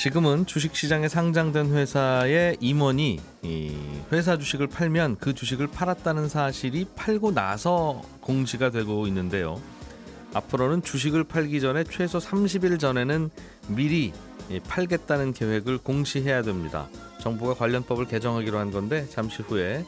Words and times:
지금은 0.00 0.46
주식시장에 0.46 1.08
상장된 1.08 1.74
회사의 1.74 2.56
임원이 2.58 3.20
이 3.42 3.76
회사 4.10 4.38
주식을 4.38 4.66
팔면 4.66 5.16
그 5.16 5.34
주식을 5.34 5.66
팔았다는 5.66 6.30
사실이 6.30 6.86
팔고 6.96 7.32
나서 7.32 8.00
공시가 8.22 8.70
되고 8.70 9.06
있는데요. 9.08 9.60
앞으로는 10.32 10.80
주식을 10.80 11.24
팔기 11.24 11.60
전에 11.60 11.84
최소 11.84 12.16
30일 12.16 12.80
전에는 12.80 13.28
미리 13.68 14.14
팔겠다는 14.68 15.34
계획을 15.34 15.76
공시해야 15.76 16.40
됩니다. 16.40 16.88
정부가 17.20 17.52
관련법을 17.52 18.06
개정하기로 18.06 18.58
한 18.58 18.70
건데 18.70 19.06
잠시 19.10 19.42
후에 19.42 19.84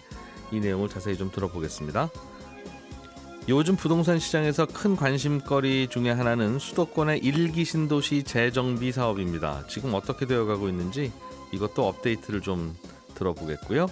이 0.51 0.61
내용을 0.61 0.91
자세히 0.91 1.17
좀 1.17 1.31
들어보겠습니다. 1.33 2.11
요즘 3.49 3.75
부동산 3.75 4.21
시장에서 4.21 4.67
큰 4.67 4.95
관심거리 4.95 5.89
중에 5.89 6.11
하나는 6.11 6.61
수도권의 6.61 7.19
일기 7.25 7.65
신도시 7.65 8.23
재정비 8.23 8.93
사업입니다. 8.93 9.65
지금 9.67 9.95
어떻게 9.95 10.27
되어가고 10.27 10.69
있는지 10.69 11.11
이것도 11.51 11.89
업데이트를 11.89 12.41
좀 12.41 12.77
들어보겠고요. 13.17 13.89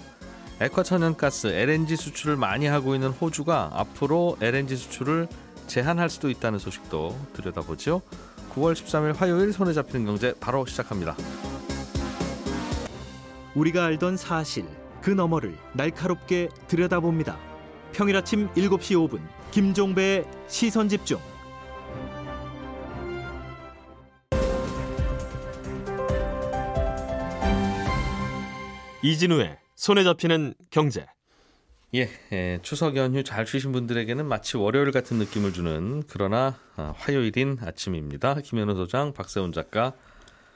액화천연가스 0.60 1.48
LNG 1.48 1.96
수출을 1.96 2.36
많이 2.36 2.66
하고 2.66 2.94
있는 2.94 3.08
호주가 3.08 3.70
앞으로 3.72 4.36
LNG 4.40 4.76
수출을 4.76 5.26
제한할 5.66 6.10
수도 6.10 6.30
있다는 6.30 6.60
소식도 6.60 7.18
들여다보죠. 7.32 8.02
9월 8.54 8.74
13일 8.74 9.16
화요일 9.16 9.52
손에 9.52 9.72
잡히는 9.72 10.06
경제 10.06 10.32
바로 10.38 10.64
시작합니다. 10.64 11.16
우리가 13.56 13.84
알던 13.86 14.16
사실 14.16 14.64
그 15.02 15.10
너머를 15.10 15.56
날카롭게 15.72 16.50
들여다봅니다. 16.68 17.36
평일 17.92 18.16
아침 18.16 18.48
7시 18.50 18.94
5분 18.94 19.39
김종배의 19.50 20.24
시선 20.48 20.88
집중. 20.88 21.18
이진우의 29.02 29.58
손에 29.76 30.04
잡히는 30.04 30.54
경제. 30.70 31.06
예, 31.94 32.08
예, 32.32 32.60
추석 32.62 32.96
연휴 32.96 33.24
잘 33.24 33.46
쉬신 33.46 33.72
분들에게는 33.72 34.24
마치 34.26 34.56
월요일 34.56 34.92
같은 34.92 35.16
느낌을 35.18 35.52
주는 35.52 36.02
그러나 36.08 36.56
아, 36.76 36.92
화요일인 36.96 37.58
아침입니다. 37.60 38.34
김현우 38.44 38.76
소장, 38.76 39.12
박세훈 39.12 39.52
작가 39.52 39.94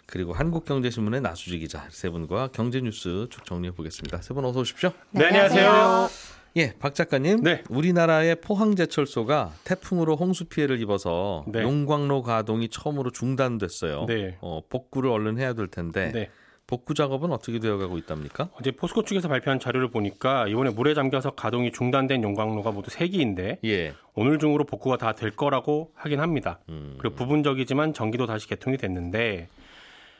그리고 0.06 0.32
한국경제신문의 0.34 1.22
나수지 1.22 1.58
기자 1.58 1.88
세 1.90 2.10
분과 2.10 2.48
경제 2.52 2.80
뉴스 2.80 3.26
쭉 3.30 3.44
정리해 3.46 3.72
보겠습니다. 3.74 4.18
세 4.22 4.34
분 4.34 4.44
어서 4.44 4.60
오십시오. 4.60 4.92
네, 5.10 5.26
안녕하세요. 5.26 6.08
예, 6.56 6.72
박 6.78 6.94
작가님. 6.94 7.42
네. 7.42 7.64
우리나라의 7.68 8.36
포항제철소가 8.40 9.52
태풍으로 9.64 10.14
홍수 10.16 10.44
피해를 10.44 10.80
입어서 10.80 11.44
네. 11.48 11.62
용광로 11.62 12.22
가동이 12.22 12.68
처음으로 12.68 13.10
중단됐어요. 13.10 14.06
네. 14.06 14.38
어, 14.40 14.60
복구를 14.68 15.10
얼른 15.10 15.38
해야 15.38 15.52
될 15.52 15.66
텐데 15.66 16.12
네. 16.12 16.30
복구 16.66 16.94
작업은 16.94 17.30
어떻게 17.32 17.58
되어가고 17.58 17.98
있답니까? 17.98 18.48
어제 18.54 18.70
포스코 18.70 19.02
측에서 19.04 19.28
발표한 19.28 19.58
자료를 19.60 19.88
보니까 19.90 20.46
이번에 20.48 20.70
물에 20.70 20.94
잠겨서 20.94 21.32
가동이 21.32 21.72
중단된 21.72 22.22
용광로가 22.22 22.70
모두 22.70 22.88
3기인데 22.90 23.58
예. 23.64 23.92
오늘 24.14 24.38
중으로 24.38 24.64
복구가 24.64 24.96
다 24.96 25.12
될 25.12 25.32
거라고 25.32 25.90
하긴 25.94 26.20
합니다. 26.20 26.60
음. 26.70 26.94
그리고 26.98 27.16
부분적이지만 27.16 27.92
전기도 27.94 28.26
다시 28.26 28.48
개통이 28.48 28.76
됐는데 28.78 29.48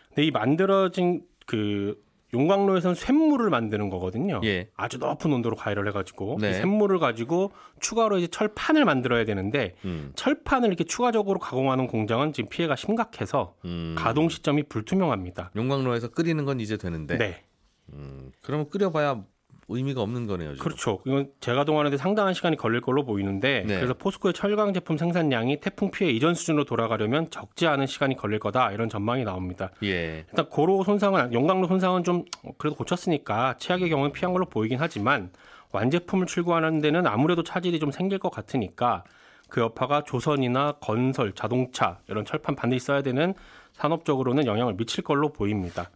근데 0.08 0.22
이 0.24 0.30
만들어진 0.32 1.22
그 1.46 1.96
용광로에서는 2.34 2.94
쇳물을 2.94 3.48
만드는 3.48 3.90
거거든요. 3.90 4.40
예. 4.44 4.68
아주 4.76 4.98
높은 4.98 5.32
온도로 5.32 5.56
가열을 5.56 5.88
해가지고 5.88 6.38
네. 6.40 6.50
이 6.50 6.54
쇳물을 6.54 6.98
가지고 6.98 7.52
추가로 7.80 8.18
이제 8.18 8.26
철판을 8.26 8.84
만들어야 8.84 9.24
되는데 9.24 9.76
음. 9.84 10.12
철판을 10.16 10.68
이렇게 10.68 10.84
추가적으로 10.84 11.38
가공하는 11.38 11.86
공장은 11.86 12.32
지금 12.32 12.48
피해가 12.50 12.76
심각해서 12.76 13.54
음. 13.64 13.94
가동 13.96 14.28
시점이 14.28 14.64
불투명합니다. 14.64 15.52
용광로에서 15.56 16.08
끓이는 16.08 16.44
건 16.44 16.60
이제 16.60 16.76
되는데 16.76 17.16
네. 17.16 17.44
음, 17.92 18.32
그러면 18.42 18.68
끓여봐야 18.68 19.24
의미가 19.68 20.02
없는 20.02 20.26
거네요. 20.26 20.54
지금. 20.54 20.64
그렇죠. 20.64 21.00
이건 21.06 21.28
재가동하는데 21.40 21.96
상당한 21.96 22.34
시간이 22.34 22.56
걸릴 22.56 22.80
걸로 22.80 23.04
보이는데 23.04 23.64
네. 23.66 23.76
그래서 23.76 23.94
포스코의 23.94 24.34
철강 24.34 24.72
제품 24.74 24.96
생산량이 24.96 25.60
태풍 25.60 25.90
피해 25.90 26.10
이전 26.10 26.34
수준으로 26.34 26.64
돌아가려면 26.64 27.30
적지 27.30 27.66
않은 27.66 27.86
시간이 27.86 28.16
걸릴 28.16 28.38
거다 28.38 28.72
이런 28.72 28.88
전망이 28.88 29.24
나옵니다. 29.24 29.70
예. 29.82 30.24
일단 30.28 30.48
고로 30.48 30.84
손상은 30.84 31.32
용광로 31.32 31.66
손상은 31.66 32.04
좀 32.04 32.24
그래도 32.58 32.76
고쳤으니까 32.76 33.56
최악의 33.58 33.88
경우는 33.88 34.12
피한 34.12 34.32
걸로 34.32 34.44
보이긴 34.46 34.78
하지만 34.80 35.30
완제품을 35.72 36.26
출고하는 36.26 36.80
데는 36.80 37.06
아무래도 37.06 37.42
차질이 37.42 37.80
좀 37.80 37.90
생길 37.90 38.18
것 38.18 38.30
같으니까 38.30 39.04
그 39.48 39.60
여파가 39.60 40.02
조선이나 40.04 40.72
건설, 40.80 41.32
자동차 41.32 41.98
이런 42.08 42.24
철판 42.24 42.54
반드시 42.54 42.86
써야 42.86 43.02
되는 43.02 43.34
산업적으로는 43.72 44.46
영향을 44.46 44.76
미칠 44.76 45.02
걸로 45.04 45.32
보입니다. 45.32 45.90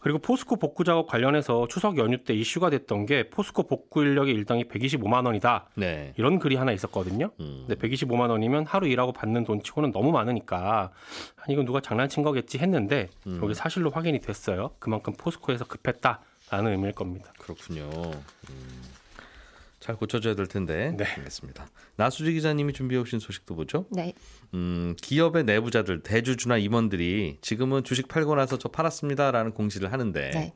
그리고 0.00 0.18
포스코 0.18 0.56
복구 0.56 0.82
작업 0.82 1.06
관련해서 1.06 1.68
추석 1.68 1.98
연휴 1.98 2.24
때 2.24 2.34
이슈가 2.34 2.70
됐던 2.70 3.06
게 3.06 3.28
포스코 3.28 3.64
복구 3.64 4.02
인력의 4.02 4.34
일당이 4.34 4.64
125만 4.64 5.26
원이다. 5.26 5.66
네. 5.74 6.14
이런 6.16 6.38
글이 6.38 6.56
하나 6.56 6.72
있었거든요. 6.72 7.30
음. 7.38 7.64
근데 7.66 7.88
125만 7.88 8.30
원이면 8.30 8.64
하루 8.66 8.88
일하고 8.88 9.12
받는 9.12 9.44
돈 9.44 9.62
치고는 9.62 9.92
너무 9.92 10.10
많으니까 10.10 10.90
아니 11.36 11.52
이건 11.52 11.66
누가 11.66 11.80
장난친 11.80 12.22
거겠지 12.22 12.58
했는데 12.58 13.08
음. 13.26 13.40
여기 13.42 13.54
사실로 13.54 13.90
확인이 13.90 14.20
됐어요. 14.20 14.70
그만큼 14.78 15.12
포스코에서 15.18 15.66
급했다라는 15.66 16.72
의미일 16.72 16.92
겁니다. 16.92 17.32
그렇군요. 17.38 17.90
음, 18.50 18.82
잘 19.80 19.96
고쳐줘야 19.96 20.34
될 20.34 20.46
텐데. 20.46 20.94
네. 20.96 21.04
알겠습니다. 21.04 21.66
나수지 21.96 22.32
기자님이 22.34 22.72
준비해 22.74 23.00
오신 23.00 23.18
소식도 23.18 23.56
보죠. 23.56 23.86
네. 23.90 24.12
음, 24.54 24.94
기업의 25.00 25.44
내부자들, 25.44 26.02
대주주나 26.02 26.58
임원들이 26.58 27.38
지금은 27.40 27.82
주식 27.82 28.06
팔고 28.06 28.34
나서 28.34 28.58
저 28.58 28.68
팔았습니다라는 28.68 29.52
공시를 29.52 29.92
하는데 29.92 30.30
네. 30.30 30.54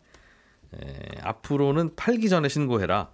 에, 0.75 1.19
앞으로는 1.23 1.97
팔기 1.97 2.29
전에 2.29 2.49
신고해라. 2.49 3.11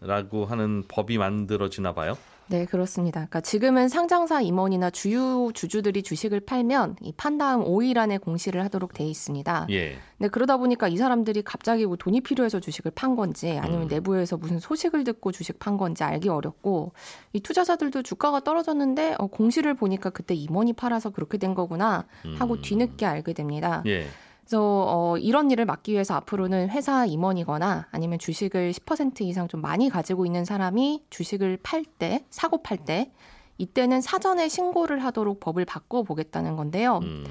라고 0.00 0.44
하는 0.44 0.84
법이 0.86 1.16
만들어지나 1.16 1.94
봐요. 1.94 2.18
네, 2.48 2.66
그렇습니다. 2.66 3.20
그러니까 3.20 3.40
지금은 3.40 3.88
상장사 3.88 4.40
임원이나 4.42 4.90
주유 4.90 5.50
주주들이 5.54 6.02
주식을 6.02 6.40
팔면 6.40 6.96
이 7.02 7.12
판 7.16 7.38
다음 7.38 7.64
5일 7.64 7.96
안에 7.96 8.18
공시를 8.18 8.62
하도록 8.64 8.92
돼 8.92 9.04
있습니다. 9.04 9.68
예. 9.70 9.96
네, 10.18 10.28
그러다 10.28 10.56
보니까 10.58 10.88
이 10.88 10.96
사람들이 10.96 11.42
갑자기 11.42 11.86
뭐 11.86 11.96
돈이 11.96 12.20
필요해서 12.20 12.60
주식을 12.60 12.90
판 12.94 13.16
건지 13.16 13.58
아니면 13.62 13.82
음. 13.84 13.88
내부에서 13.88 14.36
무슨 14.36 14.58
소식을 14.58 15.04
듣고 15.04 15.32
주식 15.32 15.58
판 15.58 15.76
건지 15.76 16.04
알기 16.04 16.28
어렵고 16.28 16.92
이 17.32 17.40
투자자들도 17.40 18.02
주가가 18.02 18.40
떨어졌는데 18.40 19.16
어, 19.18 19.26
공시를 19.26 19.74
보니까 19.74 20.10
그때 20.10 20.34
임원이 20.34 20.74
팔아서 20.74 21.10
그렇게 21.10 21.38
된 21.38 21.54
거구나 21.54 22.04
하고 22.38 22.54
음. 22.54 22.62
뒤늦게 22.62 23.06
알게 23.06 23.32
됩니다. 23.32 23.82
예. 23.86 24.06
그래서 24.44 24.60
어, 24.60 25.16
이런 25.16 25.50
일을 25.50 25.64
막기 25.64 25.92
위해서 25.92 26.14
앞으로는 26.14 26.68
회사 26.68 27.06
임원이거나 27.06 27.88
아니면 27.90 28.18
주식을 28.18 28.72
10% 28.72 29.22
이상 29.22 29.48
좀 29.48 29.62
많이 29.62 29.88
가지고 29.88 30.26
있는 30.26 30.44
사람이 30.44 31.04
주식을 31.08 31.60
팔 31.62 31.84
때, 31.84 32.24
사고 32.28 32.62
팔 32.62 32.76
때, 32.76 33.10
이때는 33.56 34.00
사전에 34.02 34.48
신고를 34.48 35.02
하도록 35.04 35.40
법을 35.40 35.64
바꿔 35.64 36.02
보겠다는 36.02 36.56
건데요. 36.56 36.98
음, 37.02 37.24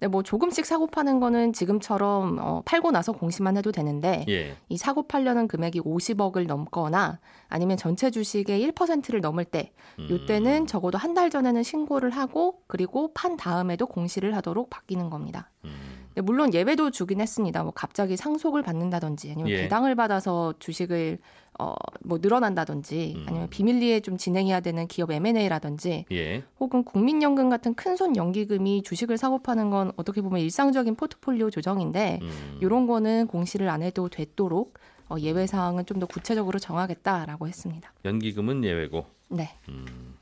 네, 0.00 0.08
뭐 0.08 0.22
조금씩 0.22 0.64
사고 0.64 0.86
파는 0.86 1.20
거는 1.20 1.52
지금처럼 1.52 2.38
어, 2.40 2.62
팔고 2.64 2.90
나서 2.90 3.12
공시만 3.12 3.58
해도 3.58 3.70
되는데 3.70 4.24
예. 4.28 4.56
이 4.70 4.76
사고 4.78 5.06
팔려는 5.06 5.46
금액이 5.46 5.80
50억을 5.82 6.46
넘거나 6.46 7.20
아니면 7.48 7.76
전체 7.76 8.10
주식의 8.10 8.66
1%를 8.72 9.20
넘을 9.20 9.44
때 9.44 9.72
음. 9.98 10.08
이때는 10.10 10.66
적어도 10.66 10.96
한 10.96 11.10
달 11.10 11.28
전에는 11.28 11.62
신고를 11.64 12.10
하고 12.10 12.62
그리고 12.68 13.12
판 13.12 13.36
다음에도 13.36 13.86
공시를 13.86 14.36
하도록 14.36 14.70
바뀌는 14.70 15.10
겁니다. 15.10 15.50
음, 15.64 16.06
네, 16.14 16.22
물론 16.22 16.54
예외도 16.54 16.92
주긴 16.92 17.20
했습니다. 17.20 17.64
뭐 17.64 17.72
갑자기 17.74 18.16
상속을 18.16 18.62
받는다든지 18.62 19.32
아니면 19.32 19.50
예. 19.50 19.62
배당을 19.62 19.96
받아서 19.96 20.54
주식을 20.60 21.18
어, 21.60 21.74
뭐 22.00 22.18
늘어난다든지 22.22 23.14
음. 23.16 23.24
아니면 23.28 23.50
비밀리에 23.50 24.00
좀 24.00 24.16
진행해야 24.16 24.60
되는 24.60 24.86
기업 24.88 25.10
M&A라든지 25.10 26.06
예. 26.10 26.42
혹은 26.58 26.84
국민연금 26.84 27.50
같은 27.50 27.74
큰손 27.74 28.16
연기금이 28.16 28.82
주식을 28.82 29.18
사고 29.18 29.42
파는 29.42 29.68
건 29.68 29.92
어떻게 29.96 30.22
보면 30.22 30.40
일상적인 30.40 30.94
포트폴리오 30.94 31.50
조정인데 31.50 32.20
음. 32.22 32.58
이런 32.62 32.86
거는 32.86 33.26
공시를 33.26 33.68
안 33.68 33.82
해도 33.82 34.08
되도록 34.08 34.78
어, 35.10 35.16
예외 35.18 35.46
사항은 35.46 35.84
좀 35.86 36.00
더 36.00 36.06
구체적으로 36.06 36.58
정하겠다라고 36.58 37.46
했습니다. 37.46 37.92
연기금은 38.06 38.64
예외고. 38.64 39.04
네, 39.28 39.50
음, 39.68 40.14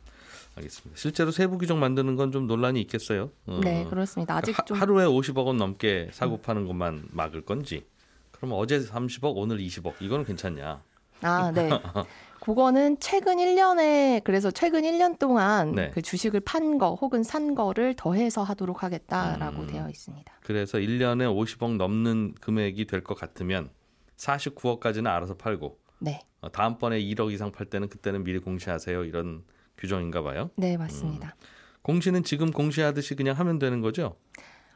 알겠습니다. 0.56 0.98
실제로 0.98 1.30
세부 1.30 1.56
규정 1.58 1.78
만드는 1.78 2.16
건 2.16 2.32
좀 2.32 2.46
논란이 2.48 2.80
있겠어요. 2.80 3.30
어, 3.46 3.60
네 3.62 3.84
그렇습니다. 3.88 4.36
아직 4.36 4.58
하, 4.58 4.64
좀 4.64 4.76
하루에 4.76 5.04
50억 5.04 5.46
원 5.46 5.56
넘게 5.56 6.08
사고 6.12 6.38
파는 6.38 6.66
것만 6.66 7.08
막을 7.12 7.42
건지. 7.42 7.84
그러면 8.32 8.58
어제 8.58 8.80
30억, 8.80 9.32
오늘 9.36 9.58
20억 9.58 9.94
이거는 10.00 10.24
괜찮냐? 10.24 10.82
아, 11.22 11.50
네. 11.52 11.68
그거는 12.40 12.98
최근 13.00 13.36
1년에 13.36 14.22
그래서 14.24 14.50
최근 14.50 14.82
1년 14.82 15.18
동안 15.18 15.72
네. 15.72 15.90
그 15.92 16.00
주식을 16.00 16.40
판 16.40 16.78
거 16.78 16.94
혹은 16.94 17.22
산 17.22 17.54
거를 17.54 17.94
더해서 17.94 18.42
하도록 18.42 18.82
하겠다라고 18.82 19.62
음. 19.62 19.66
되어 19.66 19.88
있습니다. 19.88 20.32
그래서 20.42 20.78
1년에 20.78 21.24
50억 21.34 21.76
넘는 21.76 22.34
금액이 22.40 22.86
될 22.86 23.02
것 23.02 23.18
같으면 23.18 23.70
49억까지는 24.16 25.06
알아서 25.08 25.34
팔고 25.34 25.78
네. 25.98 26.20
어, 26.40 26.50
다음번에 26.50 27.00
1억 27.00 27.32
이상 27.32 27.50
팔 27.52 27.66
때는 27.66 27.88
그때는 27.88 28.22
미리 28.24 28.38
공시하세요. 28.38 29.04
이런 29.04 29.42
규정인가 29.76 30.22
봐요. 30.22 30.50
네, 30.56 30.76
맞습니다. 30.76 31.34
공시는 31.82 32.22
지금 32.22 32.50
공시하듯이 32.50 33.14
그냥 33.14 33.36
하면 33.38 33.58
되는 33.58 33.80
거죠? 33.80 34.16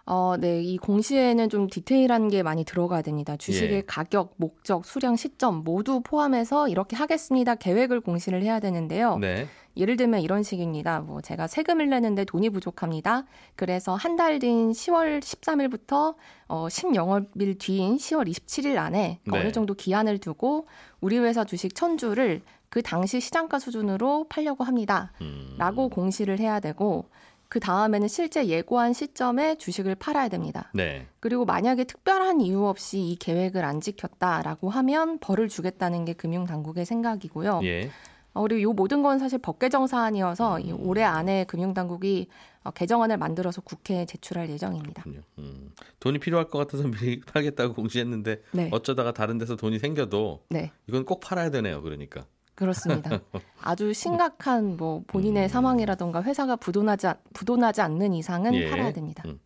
어, 0.04 0.34
네. 0.38 0.60
이 0.62 0.78
공시에는 0.78 1.48
좀 1.48 1.68
디테일한 1.68 2.28
게 2.28 2.42
많이 2.42 2.64
들어가야 2.64 3.02
됩니다. 3.02 3.36
주식의 3.36 3.72
예. 3.72 3.82
가격, 3.86 4.34
목적, 4.36 4.84
수량, 4.84 5.14
시점 5.16 5.62
모두 5.64 6.00
포함해서 6.02 6.68
이렇게 6.68 6.96
하겠습니다. 6.96 7.54
계획을 7.54 8.00
공시를 8.00 8.42
해야 8.42 8.58
되는데요. 8.58 9.18
네. 9.18 9.46
예를 9.76 9.96
들면 9.96 10.20
이런 10.20 10.42
식입니다. 10.42 11.00
뭐 11.00 11.20
제가 11.22 11.46
세금을 11.46 11.88
내는데 11.88 12.24
돈이 12.24 12.50
부족합니다. 12.50 13.24
그래서 13.56 13.94
한 13.94 14.16
달 14.16 14.38
뒤인 14.38 14.72
10월 14.72 15.20
13일부터 15.20 16.14
어 16.48 16.66
10영업일 16.68 17.58
뒤인 17.58 17.96
10월 17.96 18.28
27일 18.28 18.76
안에 18.76 19.20
네. 19.24 19.38
어느 19.38 19.50
정도 19.52 19.72
기한을 19.74 20.18
두고 20.18 20.66
우리 21.00 21.16
회사 21.18 21.44
주식 21.44 21.72
1000주를 21.72 22.42
그 22.68 22.82
당시 22.82 23.20
시장가 23.20 23.58
수준으로 23.58 24.26
팔려고 24.28 24.64
합니다. 24.64 25.12
음. 25.22 25.54
라고 25.58 25.88
공시를 25.88 26.38
해야 26.38 26.60
되고 26.60 27.06
그 27.52 27.60
다음에는 27.60 28.08
실제 28.08 28.46
예고한 28.46 28.94
시점에 28.94 29.56
주식을 29.56 29.96
팔아야 29.96 30.30
됩니다. 30.30 30.70
네. 30.72 31.06
그리고 31.20 31.44
만약에 31.44 31.84
특별한 31.84 32.40
이유 32.40 32.64
없이 32.64 32.98
이 32.98 33.16
계획을 33.16 33.62
안 33.62 33.82
지켰다라고 33.82 34.70
하면 34.70 35.18
벌을 35.18 35.50
주겠다는 35.50 36.06
게 36.06 36.14
금융당국의 36.14 36.86
생각이고요. 36.86 37.60
예. 37.64 37.90
어, 38.32 38.40
그리고 38.40 38.70
이 38.70 38.74
모든 38.74 39.02
건 39.02 39.18
사실 39.18 39.38
법 39.38 39.58
개정 39.58 39.86
사안이어서 39.86 40.60
이 40.60 40.72
올해 40.72 41.02
안에 41.02 41.44
금융당국이 41.44 42.28
어, 42.64 42.70
개정안을 42.70 43.18
만들어서 43.18 43.60
국회에 43.60 44.06
제출할 44.06 44.48
예정입니다. 44.48 45.04
음. 45.36 45.72
돈이 46.00 46.20
필요할 46.20 46.48
것 46.48 46.56
같아서 46.56 46.84
미리 46.88 47.20
팔겠다고 47.34 47.74
공시했는데 47.74 48.40
네, 48.52 48.70
어쩌다가 48.72 49.12
다른 49.12 49.36
데서 49.36 49.56
돈이 49.56 49.78
생겨도 49.78 50.46
네, 50.48 50.72
이건 50.86 51.04
꼭 51.04 51.20
팔아야 51.20 51.50
되네요. 51.50 51.82
그러니까. 51.82 52.24
그렇습니다. 52.54 53.10
아주 53.62 53.92
심각한 53.92 54.76
뭐 54.76 55.02
본인의 55.06 55.44
음. 55.44 55.48
사망이라던가 55.48 56.22
회사가 56.22 56.56
부도나지 56.56 57.06
않- 57.06 57.16
부도나지 57.32 57.80
않는 57.80 58.12
이상은 58.14 58.54
예. 58.54 58.70
팔아야 58.70 58.92
됩니다. 58.92 59.22
음. 59.26 59.38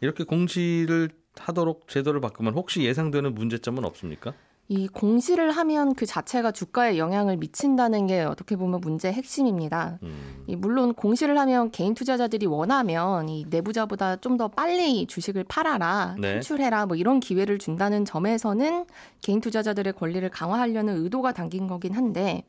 이렇게 0.00 0.24
공시를 0.24 1.10
하도록 1.38 1.88
제도를 1.88 2.20
바꾸면 2.20 2.54
혹시 2.54 2.82
예상되는 2.84 3.34
문제점은 3.34 3.84
없습니까? 3.84 4.32
이 4.68 4.88
공시를 4.88 5.50
하면 5.50 5.94
그 5.94 6.06
자체가 6.06 6.50
주가에 6.52 6.96
영향을 6.96 7.36
미친다는 7.36 8.06
게 8.06 8.22
어떻게 8.22 8.56
보면 8.56 8.80
문제의 8.80 9.12
핵심입니다. 9.14 9.98
음. 10.02 10.44
이 10.46 10.56
물론 10.56 10.94
공시를 10.94 11.38
하면 11.38 11.70
개인 11.70 11.94
투자자들이 11.94 12.46
원하면 12.46 13.28
이 13.28 13.46
내부자보다 13.48 14.16
좀 14.16 14.34
더 14.34 14.48
빨리 14.48 15.06
주식을 15.06 15.44
팔아라, 15.44 16.16
네. 16.18 16.32
탈출해라 16.34 16.86
뭐 16.86 16.96
이런 16.96 17.20
기회를 17.20 17.58
준다는 17.58 18.04
점에서는 18.04 18.84
개인 19.20 19.40
투자자들의 19.40 19.92
권리를 19.92 20.28
강화하려는 20.28 21.04
의도가 21.04 21.32
담긴 21.32 21.68
거긴 21.68 21.92
한데 21.92 22.42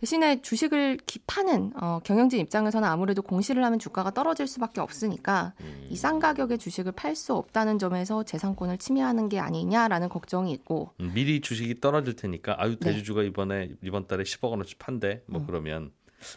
대신에 0.00 0.40
주식을 0.42 0.98
기- 1.06 1.18
파는 1.26 1.72
어, 1.80 1.98
경영진 2.04 2.38
입장에서는 2.40 2.88
아무래도 2.88 3.20
공시를 3.20 3.64
하면 3.64 3.78
주가가 3.80 4.12
떨어질 4.12 4.46
수밖에 4.46 4.80
없으니까 4.80 5.54
이 5.90 5.96
싼 5.96 6.20
가격에 6.20 6.56
주식을 6.56 6.92
팔 6.92 7.16
수 7.16 7.34
없다는 7.34 7.78
점에서 7.80 8.22
재산권을 8.22 8.78
침해하는 8.78 9.28
게 9.28 9.40
아니냐라는 9.40 10.08
걱정이 10.08 10.52
있고 10.52 10.90
음, 11.00 11.10
미리 11.14 11.40
주식이 11.40 11.80
떨어질 11.80 12.14
테니까 12.14 12.54
아유 12.58 12.76
네. 12.78 12.92
대주주가 12.92 13.24
이번에 13.24 13.70
이번 13.82 14.06
달에 14.06 14.22
10억 14.22 14.50
원어치 14.50 14.76
판대 14.76 15.22
뭐 15.26 15.40
음. 15.40 15.46
그러면 15.46 15.90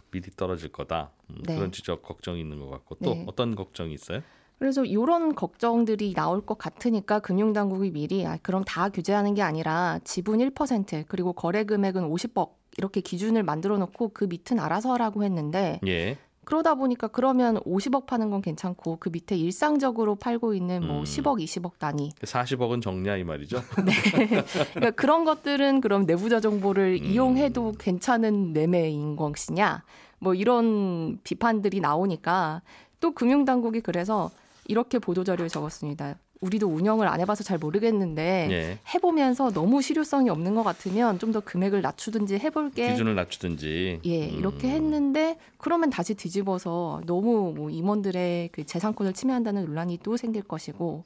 미리 0.10 0.31
떨어질 0.31 0.72
거다 0.72 1.12
음, 1.30 1.36
네. 1.46 1.56
그런 1.56 1.72
지적 1.72 2.02
걱정이 2.02 2.40
있는 2.40 2.60
것 2.60 2.69
같고 2.72 2.96
또 3.04 3.14
네. 3.14 3.25
어떤 3.28 3.54
걱정이 3.56 3.94
있어요? 3.94 4.22
그래서 4.57 4.84
이런 4.86 5.34
걱정들이 5.36 6.14
나올 6.16 6.44
것 6.46 6.57
같으니까 6.57 7.19
금융당국이 7.19 7.92
미리 7.92 8.25
아, 8.25 8.38
그럼 8.42 8.64
다 8.64 8.90
규제하는 8.90 9.34
게 9.36 9.42
아니라 9.44 10.00
지분 10.04 10.40
1% 10.40 11.06
그리고 11.07 11.34
거래 11.34 11.64
금액은 11.64 12.10
50억 12.10 12.61
이렇게 12.77 13.01
기준을 13.01 13.44
만들어 13.44 13.77
놓고 13.77 14.12
그 14.13 14.25
밑은 14.25 14.59
알아서 14.59 14.94
하라고 14.94 15.23
했는데 15.23 15.79
예, 15.85 16.18
그러다 16.44 16.75
보니까 16.75 17.07
그러면 17.07 17.59
50억 17.59 18.07
파는 18.07 18.29
건 18.29 18.41
괜찮고 18.41 18.97
그 19.00 19.09
밑에 19.09 19.35
일상적으로 19.35 20.15
팔고 20.15 20.53
있는 20.53 20.85
뭐 20.85 21.00
음. 21.00 21.03
10억, 21.03 21.41
20억 21.44 21.73
단위 21.77 22.12
40억은 22.21 22.81
정냐 22.81 23.18
이 23.18 23.23
말이죠. 23.23 23.62
그러니까 24.73 24.91
그런 24.91 25.23
것들은 25.23 25.81
그럼 25.81 26.06
내부자 26.06 26.39
정보를 26.39 27.00
음. 27.01 27.06
이용해도 27.06 27.73
괜찮은 27.77 28.53
매매인 28.53 29.15
것이냐 29.15 29.83
뭐 30.19 30.33
이런 30.33 31.19
비판들이 31.23 31.79
나오니까 31.79 32.62
또 33.00 33.12
금융당국이 33.12 33.81
그래서 33.81 34.29
이렇게 34.68 35.00
보도자료에 35.00 35.47
적었습니다. 35.47 36.15
우리도 36.42 36.68
운영을 36.68 37.08
안 37.08 37.20
해봐서 37.22 37.44
잘 37.44 37.58
모르겠는데 37.60 38.48
예, 38.52 38.80
해보면서 38.94 39.52
너무 39.52 39.82
실효성이 39.82 40.30
없는 40.30 40.56
것 40.56 40.64
같으면 40.64 41.18
좀 41.20 41.32
더 41.32 41.40
금액을 41.40 41.82
낮추든지 41.82 42.40
해볼게. 42.40 42.92
기준을 42.92 43.16
낮추든지. 43.16 44.02
예, 44.04 44.30
음, 44.30 44.38
이렇게 44.38 44.68
했는데 44.68 45.38
그러면 45.58 45.90
다시 45.90 46.14
뒤집어서 46.14 47.02
너무 47.06 47.54
뭐 47.56 47.70
임원들의 47.70 48.50
그 48.52 48.66
재산권을 48.66 49.14
침해한다는 49.14 49.66
논란이 49.66 50.00
또 50.04 50.18
생길 50.18 50.42
것이고 50.42 51.06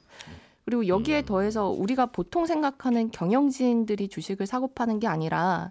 그리고 0.64 0.88
여기에 0.88 1.20
음. 1.20 1.24
더해서 1.26 1.68
우리가 1.68 2.06
보통 2.06 2.44
생각하는 2.46 3.12
경영진들이 3.12 4.08
주식을 4.08 4.46
사고 4.48 4.66
파는 4.66 4.98
게 4.98 5.06
아니라 5.06 5.70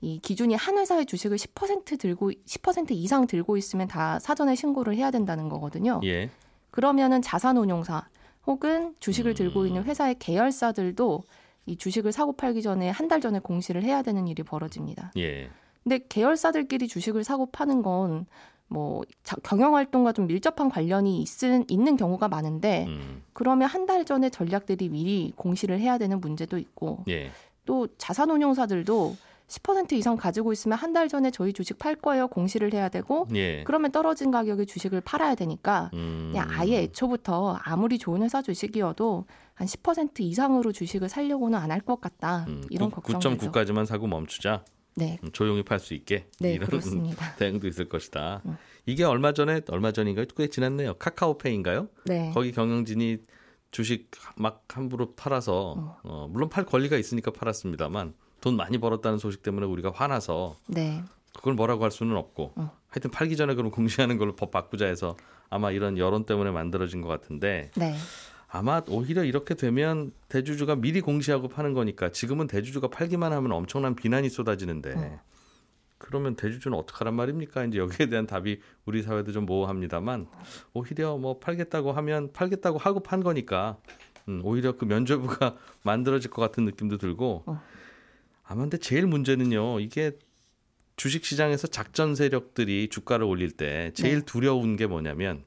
이 0.00 0.18
기준이 0.20 0.56
한 0.56 0.78
회사의 0.78 1.06
주식을 1.06 1.36
10% 1.36 1.96
들고 2.00 2.32
10% 2.32 2.90
이상 2.90 3.28
들고 3.28 3.56
있으면 3.56 3.86
다 3.86 4.18
사전에 4.18 4.56
신고를 4.56 4.96
해야 4.96 5.12
된다는 5.12 5.48
거거든요. 5.48 6.00
예, 6.02 6.28
그러면은 6.72 7.22
자산운용사 7.22 8.08
혹은 8.46 8.94
주식을 9.00 9.34
들고 9.34 9.60
음. 9.62 9.66
있는 9.68 9.84
회사의 9.84 10.16
계열사들도 10.18 11.22
이 11.66 11.76
주식을 11.76 12.10
사고 12.12 12.32
팔기 12.32 12.62
전에 12.62 12.90
한 12.90 13.08
달 13.08 13.20
전에 13.20 13.38
공시를 13.38 13.82
해야 13.82 14.02
되는 14.02 14.26
일이 14.26 14.42
벌어집니다. 14.42 15.12
예, 15.16 15.48
근데 15.82 16.00
계열사들끼리 16.08 16.88
주식을 16.88 17.24
사고 17.24 17.46
파는 17.46 17.82
건 17.82 18.26
뭐 18.68 19.02
경영 19.42 19.76
활동과 19.76 20.12
좀 20.12 20.26
밀접한 20.26 20.70
관련이 20.70 21.20
있은, 21.20 21.66
있는 21.68 21.94
경우가 21.98 22.28
많은데 22.28 22.86
음, 22.88 23.22
그러면 23.34 23.68
한 23.68 23.84
달 23.84 24.06
전에 24.06 24.30
전략들이 24.30 24.88
미리 24.88 25.30
공시를 25.36 25.78
해야 25.78 25.98
되는 25.98 26.18
문제도 26.22 26.56
있고 26.56 27.04
예, 27.08 27.30
또 27.66 27.86
자산운용사들도 27.98 29.14
10% 29.52 29.92
이상 29.92 30.16
가지고 30.16 30.52
있으면 30.52 30.78
한 30.78 30.92
달 30.92 31.08
전에 31.08 31.30
저희 31.30 31.52
주식 31.52 31.78
팔 31.78 31.94
거예요 31.94 32.28
공시를 32.28 32.72
해야 32.74 32.88
되고 32.88 33.26
예. 33.34 33.64
그러면 33.64 33.92
떨어진 33.92 34.30
가격에 34.30 34.64
주식을 34.66 35.00
팔아야 35.02 35.34
되니까 35.34 35.90
음, 35.94 36.30
그냥 36.32 36.48
아예 36.50 36.82
애초부터 36.82 37.58
아무리 37.62 37.98
좋은 37.98 38.22
회사 38.22 38.42
주식이어도 38.42 39.24
한 39.54 39.66
10% 39.66 40.20
이상으로 40.20 40.72
주식을 40.72 41.08
살려고는 41.08 41.58
안 41.58 41.70
할 41.70 41.80
것 41.80 42.00
같다. 42.00 42.44
음, 42.48 42.62
이런 42.70 42.90
구- 42.90 43.00
걱정이죠. 43.00 43.50
9.9까지만 43.50 43.86
사고 43.86 44.06
멈추자. 44.06 44.64
네, 44.94 45.18
음, 45.24 45.30
조용히 45.32 45.62
팔 45.62 45.78
수 45.78 45.94
있게. 45.94 46.26
네 46.38 46.52
이런 46.54 46.68
그렇습니다. 46.68 47.34
대응도 47.36 47.66
있을 47.66 47.88
것이다. 47.88 48.42
음. 48.44 48.56
이게 48.86 49.04
얼마 49.04 49.32
전에 49.32 49.62
얼마 49.70 49.90
전인가요? 49.92 50.26
꽤 50.36 50.48
지났네요. 50.48 50.94
카카오페이인가요? 50.94 51.88
네, 52.04 52.30
거기 52.34 52.52
경영진이 52.52 53.18
주식 53.70 54.10
막 54.36 54.64
함부로 54.68 55.14
팔아서 55.14 55.96
어, 56.04 56.28
물론 56.30 56.50
팔 56.50 56.64
권리가 56.66 56.96
있으니까 56.98 57.30
팔았습니다만 57.32 58.12
돈 58.42 58.56
많이 58.56 58.76
벌었다는 58.76 59.18
소식 59.18 59.42
때문에 59.42 59.64
우리가 59.66 59.92
화나서 59.94 60.56
네, 60.66 61.02
그걸 61.34 61.54
뭐라고 61.54 61.84
할 61.84 61.90
수는 61.90 62.16
없고 62.16 62.52
어. 62.56 62.76
하여튼 62.88 63.10
팔기 63.10 63.36
전에 63.36 63.54
그럼 63.54 63.70
공시하는 63.70 64.18
걸로 64.18 64.36
법 64.36 64.50
바꾸자 64.50 64.84
해서 64.84 65.16
아마 65.48 65.70
이런 65.70 65.96
여론 65.96 66.24
때문에 66.26 66.50
만들어진 66.50 67.00
것 67.00 67.08
같은데 67.08 67.70
네, 67.76 67.94
아마 68.48 68.82
오히려 68.88 69.24
이렇게 69.24 69.54
되면 69.54 70.12
대주주가 70.28 70.74
미리 70.74 71.00
공시하고 71.00 71.48
파는 71.48 71.72
거니까 71.72 72.10
지금은 72.10 72.48
대주주가 72.48 72.88
팔기만 72.88 73.32
하면 73.32 73.52
엄청난 73.52 73.94
비난이 73.94 74.28
쏟아지는데 74.28 74.94
어. 74.96 75.20
그러면 75.98 76.34
대주주는 76.34 76.76
어떡하란 76.76 77.14
말입니까? 77.14 77.64
이제 77.66 77.78
여기에 77.78 78.06
대한 78.06 78.26
답이 78.26 78.60
우리 78.86 79.02
사회도 79.02 79.30
좀 79.30 79.46
모호합니다만 79.46 80.26
오히려 80.74 81.16
뭐 81.16 81.38
팔겠다고 81.38 81.92
하면 81.92 82.32
팔겠다고 82.32 82.78
하고 82.78 83.00
판 83.00 83.22
거니까 83.22 83.76
음, 84.28 84.40
오히려 84.42 84.76
그 84.76 84.84
면죄부가 84.84 85.56
만들어질 85.84 86.32
것 86.32 86.42
같은 86.42 86.64
느낌도 86.64 86.98
들고 86.98 87.44
어. 87.46 87.62
아마 88.52 88.60
근데 88.62 88.76
제일 88.76 89.06
문제는요 89.06 89.80
이게 89.80 90.12
주식 90.96 91.24
시장에서 91.24 91.66
작전 91.68 92.14
세력들이 92.14 92.88
주가를 92.88 93.24
올릴 93.24 93.50
때 93.50 93.92
제일 93.94 94.18
네. 94.20 94.24
두려운 94.26 94.76
게 94.76 94.86
뭐냐면 94.86 95.42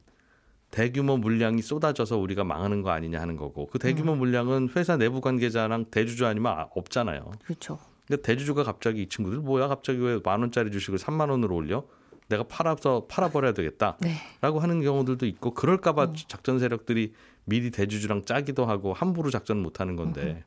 대규모 0.72 1.16
물량이 1.16 1.62
쏟아져서 1.62 2.18
우리가 2.18 2.44
망하는 2.44 2.82
거 2.82 2.90
아니냐 2.90 3.22
하는 3.22 3.38
거고 3.38 3.68
그 3.68 3.78
대규모 3.78 4.16
물량은 4.16 4.70
회사 4.76 4.98
내부 4.98 5.22
관계자랑 5.22 5.86
대주주 5.92 6.26
아니면 6.26 6.54
아- 6.58 6.68
없잖아요. 6.76 7.32
그렇죠. 7.44 7.78
그러니까 8.08 8.26
대주주가 8.26 8.64
갑자기 8.64 9.04
이 9.04 9.08
친구들 9.08 9.38
뭐야 9.40 9.68
갑자기 9.68 10.00
왜 10.00 10.20
만 10.24 10.42
원짜리 10.42 10.72
주식을 10.72 10.98
3만 10.98 11.30
원으로 11.30 11.56
올려? 11.56 11.86
내가 12.28 12.42
팔아서 12.44 13.06
팔아버려야 13.08 13.54
되겠다라고 13.54 14.00
네, 14.02 14.18
하는 14.42 14.82
경우들도 14.82 15.28
있고 15.28 15.54
그럴까봐 15.54 16.14
작전 16.28 16.58
세력들이 16.58 17.14
미리 17.46 17.70
대주주랑 17.70 18.26
짜기도 18.26 18.66
하고 18.66 18.94
함부로 18.94 19.30
작전 19.30 19.62
못 19.62 19.80
하는 19.80 19.96
건데 19.96 20.44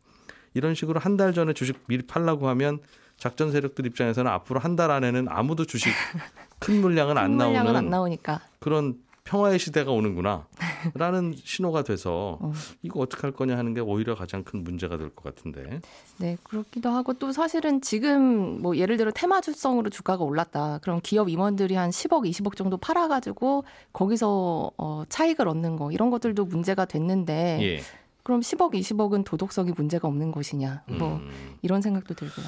이런 0.59 0.75
식으로 0.75 0.99
한 1.01 1.17
달 1.17 1.33
전에 1.33 1.53
주식 1.55 1.79
미리 1.87 2.03
팔라고 2.07 2.49
하면 2.49 2.81
작전 3.17 3.51
세력들 3.53 3.87
입장에서는 3.87 4.31
앞으로 4.31 4.61
한 4.61 4.77
달 4.77 4.91
안에는 4.91 5.27
아무도 5.31 5.65
주식 5.65 5.91
큰 6.61 6.81
물량은 6.81 7.17
안 7.17 7.33
물량은 7.33 7.55
나오는 7.65 7.77
안 7.77 7.89
나오니까. 7.91 8.41
그런 8.61 8.97
평화의 9.25 9.59
시대가 9.59 9.91
오는구나라는 9.91 11.35
신호가 11.45 11.83
돼서 11.83 12.39
어. 12.41 12.53
이거 12.83 13.01
어떻게 13.01 13.23
할 13.23 13.33
거냐 13.33 13.59
하는 13.59 13.75
게 13.75 13.81
오히려 13.81 14.15
가장 14.15 14.43
큰 14.43 14.65
문제가 14.65 14.97
될 14.97 15.11
것 15.11 15.23
같은데. 15.35 15.81
네, 16.19 16.37
그렇기도 16.45 16.89
하고 16.91 17.13
또 17.13 17.31
사실은 17.33 17.81
지금 17.83 18.63
뭐 18.63 18.77
예를 18.77 18.97
들어 18.97 19.11
테마주성으로 19.11 19.91
주가가 19.91 20.25
올랐다. 20.25 20.79
그럼 20.83 21.01
기업 21.03 21.29
임원들이 21.29 21.75
한 21.75 21.91
10억, 21.91 22.29
20억 22.31 22.57
정도 22.57 22.77
팔아가지고 22.79 23.65
거기서 23.93 24.71
어, 24.79 25.03
차익을 25.09 25.47
얻는 25.47 25.77
거 25.77 25.93
이런 25.93 26.09
것들도 26.11 26.45
문제가 26.47 26.85
됐는데 26.87 27.59
예. 27.63 27.81
그럼 28.29 28.41
10억, 28.43 28.75
20억은 28.75 29.25
도덕성이 29.25 29.73
문제가 29.75 30.07
없는 30.07 30.33
것이냐. 30.33 30.83
뭐 30.99 31.17
음, 31.17 31.57
이런 31.63 31.81
생각도 31.81 32.13
들고요. 32.13 32.45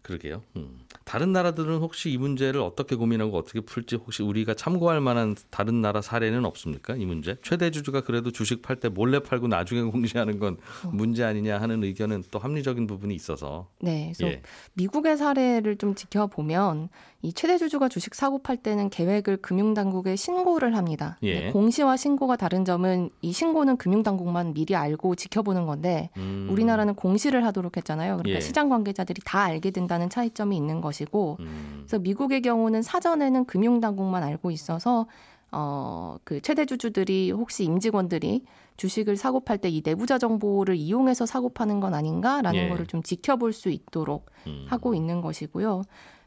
그러게요. 0.00 0.42
음. 0.56 0.80
다른 1.04 1.32
나라들은 1.32 1.76
혹시 1.76 2.10
이 2.10 2.16
문제를 2.16 2.62
어떻게 2.62 2.96
고민하고 2.96 3.36
어떻게 3.36 3.60
풀지 3.60 3.96
혹시 3.96 4.22
우리가 4.22 4.54
참고할 4.54 5.02
만한 5.02 5.34
다른 5.50 5.82
나라 5.82 6.00
사례는 6.00 6.46
없습니까? 6.46 6.96
이 6.96 7.04
문제? 7.04 7.36
최대 7.42 7.70
주주가 7.70 8.00
그래도 8.00 8.30
주식 8.30 8.62
팔 8.62 8.76
때 8.76 8.88
몰래 8.88 9.18
팔고 9.18 9.48
나중에 9.48 9.82
공시하는 9.92 10.38
건 10.38 10.56
어. 10.84 10.88
문제 10.90 11.22
아니냐 11.22 11.60
하는 11.60 11.84
의견은 11.84 12.24
또 12.30 12.38
합리적인 12.38 12.86
부분이 12.86 13.14
있어서. 13.14 13.68
네, 13.80 14.12
그래서 14.16 14.32
예. 14.32 14.42
미국의 14.72 15.18
사례를 15.18 15.76
좀 15.76 15.94
지켜보면 15.94 16.88
이 17.24 17.32
최대 17.32 17.56
주주가 17.56 17.88
주식 17.88 18.14
사고 18.14 18.36
팔 18.38 18.58
때는 18.58 18.90
계획을 18.90 19.38
금융당국에 19.38 20.14
신고를 20.14 20.76
합니다. 20.76 21.16
예. 21.22 21.40
네, 21.46 21.52
공시와 21.52 21.96
신고가 21.96 22.36
다른 22.36 22.66
점은 22.66 23.08
이 23.22 23.32
신고는 23.32 23.78
금융당국만 23.78 24.52
미리 24.52 24.76
알고 24.76 25.14
지켜보는 25.14 25.64
건데 25.64 26.10
음, 26.18 26.48
우리나라는 26.50 26.94
공시를 26.94 27.46
하도록 27.46 27.74
했잖아요. 27.74 28.18
그러니까 28.18 28.36
예. 28.36 28.40
시장 28.42 28.68
관계자들이 28.68 29.22
다 29.24 29.40
알게 29.40 29.70
된다는 29.70 30.10
차이점이 30.10 30.54
있는 30.54 30.82
것이고, 30.82 31.38
음, 31.40 31.84
그래서 31.86 31.98
미국의 31.98 32.42
경우는 32.42 32.82
사전에는 32.82 33.46
금융당국만 33.46 34.22
알고 34.22 34.50
있어서 34.50 35.06
어, 35.50 36.16
그 36.24 36.42
최대 36.42 36.66
주주들이 36.66 37.30
혹시 37.30 37.64
임직원들이 37.64 38.44
주식을 38.76 39.16
사고 39.16 39.40
팔 39.40 39.56
때 39.58 39.70
이 39.70 39.80
내부자 39.82 40.18
정보를 40.18 40.74
이용해서 40.76 41.24
사고 41.24 41.48
파는 41.48 41.80
건 41.80 41.94
아닌가라는 41.94 42.64
예. 42.64 42.68
거를 42.68 42.86
좀 42.86 43.02
지켜볼 43.02 43.54
수 43.54 43.70
있도록 43.70 44.26
음. 44.46 44.66
하고 44.68 44.94
있는 44.94 45.22
것이고요. 45.22 45.84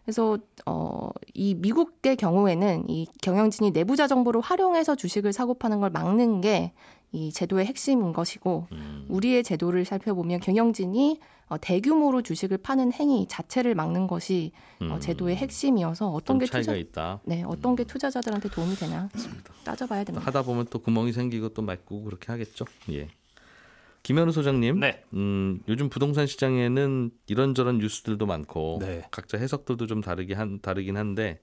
그래서 0.07 0.37
어, 0.65 1.09
이 1.33 1.53
미국의 1.53 2.15
경우에는 2.15 2.89
이 2.89 3.07
경영진이 3.21 3.71
내부자 3.71 4.07
정보를 4.07 4.39
활용해서 4.39 4.95
주식을 4.95 5.33
사고 5.33 5.53
파는 5.53 5.81
걸 5.81 5.89
막는 5.89 6.39
게 6.41 6.71
이 7.13 7.31
제도의 7.31 7.65
핵심인 7.65 8.11
것이고 8.11 8.67
음. 8.73 9.05
우리의 9.07 9.43
제도를 9.43 9.85
살펴보면 9.85 10.41
경영진이 10.41 11.19
어, 11.47 11.57
대규모로 11.57 12.21
주식을 12.21 12.57
파는 12.57 12.91
행위 12.91 13.25
자체를 13.29 13.75
막는 13.75 14.07
것이 14.07 14.51
어, 14.81 14.95
음. 14.95 14.99
제도의 14.99 15.37
핵심이어서 15.37 16.09
어떤 16.09 16.35
좀게 16.35 16.45
차이가 16.47 16.73
투자 16.73 16.75
있다. 16.75 17.21
네 17.23 17.43
어떤 17.43 17.77
게 17.77 17.85
투자자들한테 17.85 18.49
도움이 18.49 18.75
되나 18.75 19.09
따져봐야 19.63 20.03
됩니다. 20.03 20.25
하다 20.27 20.43
보면 20.43 20.67
또 20.69 20.79
구멍이 20.79 21.13
생기고 21.13 21.49
또 21.49 21.61
맺고 21.61 22.03
그렇게 22.03 22.29
하겠죠. 22.31 22.65
예. 22.91 23.07
김현우 24.07 24.31
소장님, 24.31 24.79
네. 24.79 25.03
음, 25.15 25.59
요즘 25.67 25.89
부동산 25.89 26.27
시장에는 26.27 27.11
이런저런 27.27 27.79
뉴스들도 27.79 28.25
많고 28.25 28.77
네. 28.79 29.03
각자 29.11 29.37
해석들도 29.37 29.85
좀 29.85 29.99
다르게 29.99 30.33
한 30.33 30.61
다르긴 30.61 30.95
한데 30.95 31.41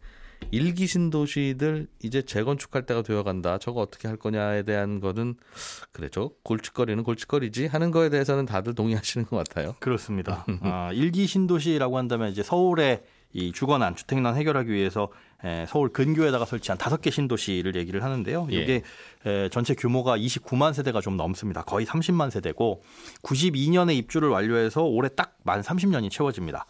일기 0.50 0.86
신도시들 0.86 1.88
이제 2.02 2.22
재건축할 2.22 2.86
때가 2.86 3.02
되어간다. 3.02 3.58
저거 3.58 3.82
어떻게 3.82 4.08
할 4.08 4.16
거냐에 4.16 4.62
대한 4.62 5.00
거는 5.00 5.34
그래 5.92 6.08
저 6.10 6.30
골칫거리는 6.42 7.04
골칫거리지 7.04 7.66
하는 7.66 7.90
거에 7.90 8.08
대해서는 8.08 8.46
다들 8.46 8.74
동의하시는 8.74 9.26
것 9.26 9.36
같아요. 9.36 9.74
그렇습니다. 9.80 10.46
아, 10.62 10.90
일기 10.94 11.26
신도시라고 11.26 11.98
한다면 11.98 12.30
이제 12.30 12.42
서울의 12.42 13.02
이 13.34 13.52
주거난 13.52 13.94
주택난 13.94 14.36
해결하기 14.36 14.72
위해서 14.72 15.10
에, 15.10 15.33
서울 15.68 15.90
근교에다가 15.90 16.44
설치한 16.44 16.78
다섯 16.78 17.00
개 17.00 17.10
신도시를 17.10 17.76
얘기를 17.76 18.02
하는데요. 18.02 18.48
예. 18.52 18.56
이게 18.56 18.82
에, 19.26 19.48
전체 19.50 19.74
규모가 19.74 20.16
29만 20.16 20.72
세대가 20.72 21.00
좀 21.00 21.16
넘습니다. 21.16 21.62
거의 21.62 21.84
30만 21.86 22.30
세대고 22.30 22.82
92년에 23.22 23.94
입주를 23.94 24.28
완료해서 24.30 24.82
올해 24.82 25.08
딱 25.08 25.34
만 25.46 25.60
30년이 25.60 26.10
채워집니다. 26.10 26.64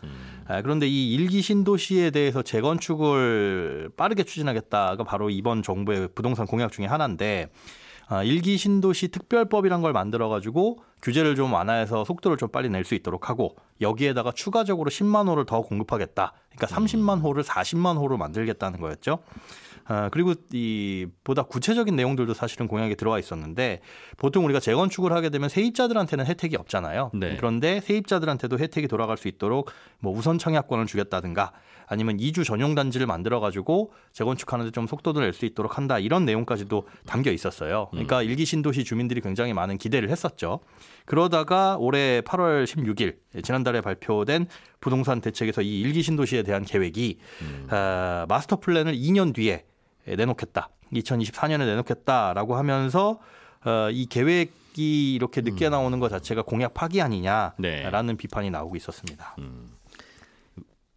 에, 0.51 0.63
그런데 0.63 0.89
이 0.89 1.15
일기 1.15 1.43
신도시에 1.43 2.11
대해서 2.11 2.43
재건축을 2.43 3.91
빠르게 3.97 4.25
추진하겠다가 4.25 5.05
바로 5.05 5.31
이번 5.31 5.63
정부의 5.63 6.09
부동산 6.15 6.47
공약 6.47 6.73
중에 6.73 6.87
하나인데 6.87 7.51
아, 8.07 8.23
일기 8.23 8.59
신도시 8.59 9.09
특별법이란 9.09 9.81
걸 9.81 9.93
만들어 9.93 10.29
가지고 10.29 10.79
규제를 11.03 11.37
좀 11.37 11.53
완화해서 11.53 12.05
속도를 12.05 12.37
좀 12.37 12.49
빨리 12.51 12.69
낼 12.69 12.85
수 12.85 12.95
있도록 12.95 13.31
하고 13.31 13.57
여기에다가 13.81 14.33
추가적으로 14.33 14.91
10만 14.91 15.29
호를 15.29 15.47
더 15.47 15.63
공급하겠다. 15.63 16.33
그러니까 16.51 16.67
30만 16.77 17.23
호를 17.23 17.43
40만 17.43 17.97
호로 17.97 18.17
만들겠다는 18.17 18.81
거였죠. 18.81 19.19
아, 19.87 20.09
그리고 20.11 20.35
이 20.53 21.07
보다 21.25 21.43
구체적인 21.43 21.95
내용들도 21.95 22.33
사실은 22.35 22.69
공약에 22.69 22.95
들어와 22.95 23.19
있었는데 23.19 23.81
보통 24.17 24.45
우리가 24.47 24.61
재건축을 24.61 25.13
하게 25.13 25.29
되면 25.31 25.49
세입자들한테는 25.49 26.27
혜택이 26.27 26.57
없잖아요. 26.57 27.11
네. 27.15 27.37
그런데 27.37 27.81
세입자들한테도 27.81 28.59
혜택이 28.59 28.89
돌아갈 28.89 29.17
수 29.17 29.29
있도록 29.29 29.71
뭐 29.99 30.13
우선 30.17 30.39
청약권을 30.39 30.87
주겠다든가 30.87 31.53
아니면 31.87 32.19
이주 32.19 32.45
전용 32.45 32.75
단지를 32.75 33.07
만들어 33.07 33.41
가지고 33.41 33.93
재건축하는데 34.13 34.71
좀 34.73 34.87
속도를 34.87 35.23
낼 35.23 35.35
수 35.35 35.45
있도록 35.47 35.77
한다 35.77 35.99
이런 35.99 36.25
내용까지도 36.25 36.87
담겨 37.07 37.31
있었어요. 37.33 37.89
그러니까 37.91 38.23
일기 38.23 38.45
신도시 38.45 38.85
주민들이 38.85 39.21
굉장히 39.21 39.53
많은 39.53 39.77
기대를 39.79 40.09
했었죠. 40.11 40.61
그러다가 41.07 41.77
올해 41.79 42.21
8월 42.23 42.65
16일 42.65 43.17
지난달에 43.43 43.81
발표된 43.83 44.47
부동산 44.81 45.21
대책에서 45.21 45.61
이 45.63 45.81
일기 45.81 46.03
신도시에 46.03 46.43
대한 46.45 46.65
계획이 46.65 47.19
아, 47.69 48.27
마스터 48.29 48.57
플랜을 48.61 48.95
2년 48.95 49.35
뒤에 49.35 49.65
내놓겠다. 50.07 50.69
2024년에 50.93 51.67
내놓겠다라고 51.67 52.57
하면서 52.57 53.21
어, 53.65 53.89
이 53.91 54.07
계획이 54.07 55.15
이렇게 55.15 55.41
늦게 55.41 55.69
나오는 55.69 55.99
것 55.99 56.09
자체가 56.09 56.43
공약 56.43 56.75
파기 56.75 57.01
아니냐라는 57.01 57.57
네. 57.59 58.17
비판이 58.17 58.51
나오고 58.51 58.77
있었습니다. 58.77 59.37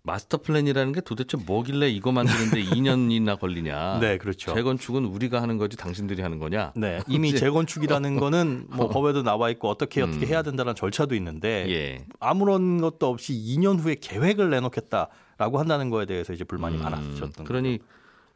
마스터 0.08 0.38
플랜이라는 0.38 0.94
게 0.94 1.02
도대체 1.02 1.36
뭐길래 1.36 1.90
이거 1.90 2.14
만드는데 2.14 2.64
2년이나 2.72 3.38
걸리냐? 3.38 4.00
네, 4.00 4.18
그렇죠. 4.18 4.54
재건축은 4.54 5.04
우리가 5.04 5.42
하는 5.42 5.58
거지 5.58 5.76
당신들이 5.76 6.22
하는 6.22 6.40
거냐? 6.40 6.72
네, 6.78 7.02
이미 7.10 7.36
재건축이라는 7.36 8.16
거는 8.18 8.68
뭐 8.70 8.88
법에도 8.88 9.22
나와 9.22 9.50
있고 9.50 9.68
어떻게 9.70 10.02
어떻게 10.02 10.26
음. 10.26 10.30
해야 10.30 10.44
된다는 10.44 10.76
절차도 10.76 11.14
있는데 11.16 11.66
예. 11.70 12.06
아무런 12.22 12.80
것도 12.80 13.08
없이 13.08 13.34
2년 13.34 13.80
후에 13.82 13.98
계획을 14.00 14.50
내놓겠다라고 14.50 15.60
한다는 15.60 15.90
거에 15.90 16.06
대해서 16.06 16.32
이제 16.32 16.46
불만이 16.46 16.78
음, 16.78 16.84
많았었던 16.84 17.46
그러니 17.46 17.80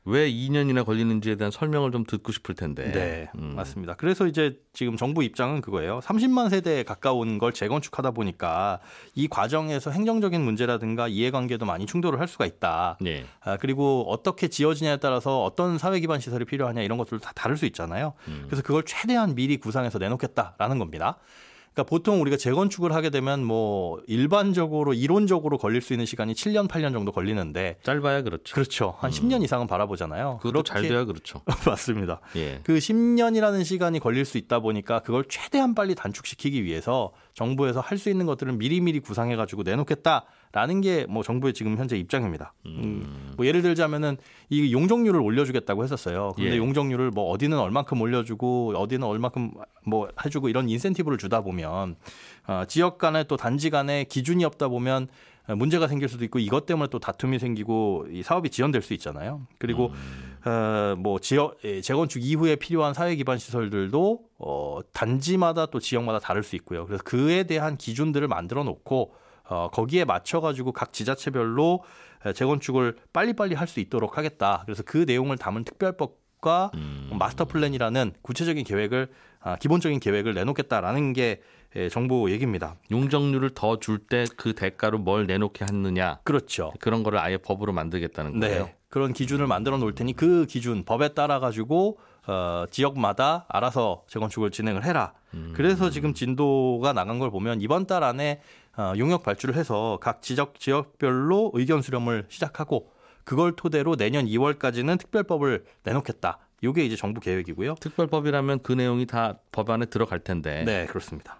왜 0.03 0.31
2년이나 0.31 0.83
걸리는지에 0.83 1.35
대한 1.35 1.51
설명을 1.51 1.91
좀 1.91 2.03
듣고 2.05 2.31
싶을 2.31 2.55
텐데. 2.55 2.91
네, 2.91 3.29
음. 3.35 3.53
맞습니다. 3.55 3.93
그래서 3.95 4.25
이제 4.25 4.59
지금 4.73 4.97
정부 4.97 5.23
입장은 5.23 5.61
그거예요. 5.61 5.99
30만 5.99 6.49
세대에 6.49 6.83
가까운 6.83 7.37
걸 7.37 7.53
재건축하다 7.53 8.11
보니까 8.11 8.79
이 9.13 9.27
과정에서 9.27 9.91
행정적인 9.91 10.41
문제라든가 10.41 11.07
이해관계도 11.07 11.65
많이 11.65 11.85
충돌을 11.85 12.19
할 12.19 12.27
수가 12.27 12.45
있다. 12.47 12.97
예. 13.05 13.25
아, 13.41 13.57
그리고 13.57 14.05
어떻게 14.09 14.47
지어지냐에 14.47 14.97
따라서 14.97 15.43
어떤 15.43 15.77
사회 15.77 15.99
기반 15.99 16.19
시설이 16.19 16.45
필요하냐 16.45 16.81
이런 16.81 16.97
것들도 16.97 17.21
다 17.21 17.31
다를 17.35 17.55
수 17.55 17.67
있잖아요. 17.67 18.13
음. 18.27 18.45
그래서 18.47 18.63
그걸 18.63 18.83
최대한 18.85 19.35
미리 19.35 19.57
구상해서 19.57 19.99
내놓겠다라는 19.99 20.79
겁니다. 20.79 21.17
그러니까 21.73 21.89
보통 21.89 22.21
우리가 22.21 22.35
재건축을 22.35 22.93
하게 22.93 23.09
되면 23.09 23.45
뭐 23.45 24.01
일반적으로 24.07 24.93
이론적으로 24.93 25.57
걸릴 25.57 25.81
수 25.81 25.93
있는 25.93 26.05
시간이 26.05 26.33
7년, 26.33 26.67
8년 26.67 26.91
정도 26.91 27.13
걸리는데 27.13 27.77
짧아야 27.83 28.23
그렇죠. 28.23 28.53
그렇죠. 28.53 28.95
한 28.99 29.09
10년 29.09 29.41
이상은 29.43 29.67
바라보잖아요. 29.67 30.39
그것도 30.41 30.63
잘 30.63 30.81
돼야 30.81 31.05
그렇죠. 31.05 31.41
맞습니다. 31.65 32.19
예. 32.35 32.59
그 32.63 32.75
10년이라는 32.77 33.63
시간이 33.63 33.99
걸릴 33.99 34.25
수 34.25 34.37
있다 34.37 34.59
보니까 34.59 34.99
그걸 34.99 35.23
최대한 35.29 35.73
빨리 35.73 35.95
단축시키기 35.95 36.63
위해서 36.63 37.13
정부에서 37.33 37.79
할 37.79 38.01
수 38.01 38.09
있는 38.09 38.25
것들은 38.25 38.57
미리미리 38.57 38.99
구상해 38.99 39.35
가지고 39.35 39.61
내놓겠다 39.61 40.25
라는 40.53 40.81
게 40.81 41.05
뭐 41.07 41.23
정부의 41.23 41.53
지금 41.53 41.77
현재 41.77 41.97
입장입니다. 41.97 42.53
음. 42.65 43.33
뭐 43.37 43.45
예를 43.45 43.61
들자면은 43.61 44.17
이 44.49 44.73
용적률을 44.73 45.19
올려주겠다고 45.19 45.83
했었어요. 45.83 46.33
그런데 46.35 46.55
예. 46.55 46.57
용적률을 46.57 47.11
뭐 47.11 47.29
어디는 47.31 47.57
얼만큼 47.57 48.01
올려주고 48.01 48.73
어디는 48.75 49.07
얼만큼 49.07 49.53
뭐 49.85 50.09
해주고 50.25 50.49
이런 50.49 50.69
인센티브를 50.69 51.17
주다 51.17 51.41
보면 51.41 51.95
어, 52.47 52.63
지역 52.67 52.97
간에 52.97 53.23
또 53.23 53.37
단지 53.37 53.69
간에 53.69 54.03
기준이 54.03 54.43
없다 54.45 54.67
보면 54.67 55.07
문제가 55.57 55.87
생길 55.87 56.07
수도 56.07 56.23
있고 56.25 56.39
이것 56.39 56.65
때문에 56.65 56.87
또 56.91 56.99
다툼이 56.99 57.39
생기고 57.39 58.07
이 58.11 58.21
사업이 58.23 58.49
지연될 58.49 58.81
수 58.81 58.93
있잖아요. 58.93 59.41
그리고 59.57 59.91
어, 60.45 60.95
뭐 60.97 61.19
지역 61.19 61.57
예, 61.65 61.81
재건축 61.81 62.23
이후에 62.23 62.55
필요한 62.57 62.93
사회 62.93 63.15
기반 63.15 63.37
시설들도 63.37 64.19
어, 64.37 64.79
단지마다 64.93 65.65
또 65.67 65.79
지역마다 65.79 66.19
다를 66.19 66.43
수 66.43 66.55
있고요. 66.57 66.85
그래서 66.85 67.03
그에 67.03 67.43
대한 67.43 67.77
기준들을 67.77 68.27
만들어 68.27 68.63
놓고 68.63 69.13
어, 69.51 69.69
거기에 69.71 70.05
맞춰 70.05 70.39
가지고 70.39 70.71
각 70.71 70.93
지자체별로 70.93 71.83
에, 72.25 72.33
재건축을 72.33 72.95
빨리빨리 73.13 73.55
할 73.55 73.67
수 73.67 73.79
있도록 73.79 74.17
하겠다. 74.17 74.63
그래서 74.65 74.81
그 74.85 75.03
내용을 75.07 75.37
담은 75.37 75.63
특별법 75.65 76.19
계획과 76.41 76.71
음. 76.73 77.09
마스터 77.19 77.45
플랜이라는 77.45 78.13
구체적인 78.23 78.63
계획을 78.63 79.09
아, 79.41 79.55
기본적인 79.57 79.99
계획을 79.99 80.33
내놓겠다라는 80.33 81.13
게 81.13 81.41
예, 81.75 81.87
정부 81.87 82.31
얘기입니다. 82.31 82.75
용적률을 82.89 83.51
더 83.51 83.77
줄 83.79 84.07
때 84.07 84.25
그 84.35 84.53
대가로 84.53 84.97
뭘 84.97 85.27
내놓게 85.27 85.65
하느냐 85.65 86.19
그렇죠. 86.23 86.73
그런 86.79 87.03
거를 87.03 87.19
아예 87.19 87.37
법으로 87.37 87.73
만들겠다는 87.73 88.39
거예요. 88.39 88.65
네. 88.65 88.75
그런 88.89 89.13
기준을 89.13 89.45
만들어 89.47 89.77
놓을 89.77 89.93
테니 89.95 90.13
그 90.13 90.45
기준 90.47 90.83
법에 90.83 91.09
따라 91.13 91.39
가지고 91.39 91.99
어, 92.27 92.65
지역마다 92.69 93.45
알아서 93.49 94.03
재건축을 94.07 94.51
진행을 94.51 94.83
해라. 94.83 95.13
음. 95.33 95.53
그래서 95.55 95.89
지금 95.89 96.13
진도가 96.13 96.93
나간 96.93 97.19
걸 97.19 97.31
보면 97.31 97.61
이번 97.61 97.87
달 97.87 98.03
안에 98.03 98.41
어, 98.77 98.93
용역 98.97 99.23
발주를 99.23 99.55
해서 99.55 99.97
각 100.01 100.21
지적 100.21 100.59
지역별로 100.59 101.51
의견 101.53 101.81
수렴을 101.81 102.25
시작하고 102.29 102.91
그걸 103.23 103.55
토대로 103.55 103.95
내년 103.95 104.25
2월까지는 104.25 104.99
특별법을 104.99 105.65
내놓겠다. 105.83 106.39
이게 106.61 106.85
이제 106.85 106.95
정부 106.95 107.19
계획이고요. 107.19 107.75
특별법이라면 107.75 108.59
그 108.61 108.73
내용이 108.73 109.07
다 109.07 109.39
법안에 109.51 109.85
들어갈 109.85 110.19
텐데 110.19 110.63
네, 110.63 110.85
그렇습니다. 110.85 111.39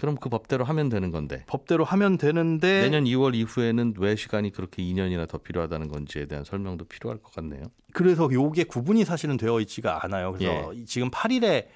그럼 0.00 0.16
그 0.16 0.30
법대로 0.30 0.64
하면 0.64 0.88
되는 0.88 1.10
건데 1.10 1.44
법대로 1.46 1.84
하면 1.84 2.16
되는데 2.16 2.82
내년 2.82 3.04
2월 3.04 3.34
이후에는 3.34 3.94
왜 3.98 4.16
시간이 4.16 4.50
그렇게 4.50 4.82
2년이나 4.82 5.28
더 5.28 5.38
필요하다는 5.38 5.88
건지에 5.88 6.24
대한 6.26 6.44
설명도 6.44 6.86
필요할 6.86 7.18
것 7.18 7.32
같네요. 7.34 7.64
그래서 7.92 8.28
요게 8.32 8.64
구분이 8.64 9.04
사실은 9.04 9.36
되어 9.36 9.60
있지가 9.60 10.04
않아요. 10.04 10.32
그래서 10.32 10.72
예. 10.74 10.84
지금 10.84 11.10
8일에 11.10 11.66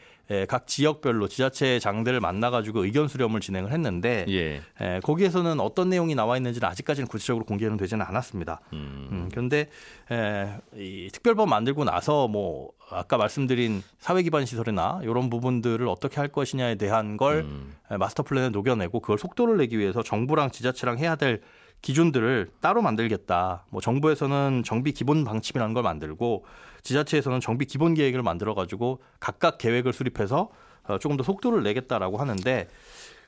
각 0.49 0.67
지역별로 0.67 1.29
지자체 1.29 1.79
장들을 1.79 2.19
만나가지고 2.19 2.85
의견 2.85 3.09
수렴을 3.09 3.41
진행을 3.41 3.73
했는데 3.73 4.25
예. 4.29 4.63
에, 4.81 5.01
거기에서는 5.01 5.61
어떤 5.61 5.91
내용이 5.91 6.15
나와 6.15 6.39
있는지는 6.39 6.67
아직까지는 6.67 7.09
구체적으로 7.09 7.45
공개는 7.45 7.77
되지는 7.77 8.07
않았습니다. 8.07 8.61
음. 8.73 9.09
음, 9.13 9.29
그런데 9.31 9.69
에, 10.11 10.49
이 10.77 11.11
특별법 11.13 11.51
만들고 11.51 11.85
나서 11.85 12.27
뭐 12.27 12.73
아까 12.95 13.17
말씀드린 13.17 13.83
사회 13.99 14.23
기반 14.23 14.47
시설이나 14.47 15.01
이런 15.03 15.31
부분들을 15.31 15.87
어떻게 15.89 16.17
할 16.17 16.29
것이냐에 16.29 16.77
대한 16.77 17.17
걸 17.17 17.41
음. 17.41 17.75
에, 17.91 17.97
마스터 17.97 18.23
플랜에 18.23 18.51
녹여내고 18.51 19.01
그걸 19.01 19.19
속도를 19.19 19.57
내기 19.59 19.79
위해서 19.79 20.03
정부랑 20.03 20.51
지자체랑 20.51 20.99
해야 20.99 21.17
될 21.17 21.43
기준들을 21.83 22.49
따로 22.61 22.81
만들겠다. 22.81 23.67
뭐 23.71 23.81
정부에서는 23.81 24.63
정비 24.65 24.93
기본 24.93 25.25
방침이라는 25.25 25.75
걸 25.75 25.83
만들고 25.83 26.47
지자체에서는 26.83 27.41
정비 27.41 27.67
기본 27.67 27.95
계획을 27.95 28.23
만들어 28.23 28.55
가지고 28.55 29.03
각각 29.21 29.59
계획을 29.59 29.93
수립해서 29.93 30.51
어, 30.85 30.99
조금 30.99 31.17
더 31.17 31.23
속도를 31.23 31.63
내겠다라고 31.63 32.19
하는데 32.19 32.69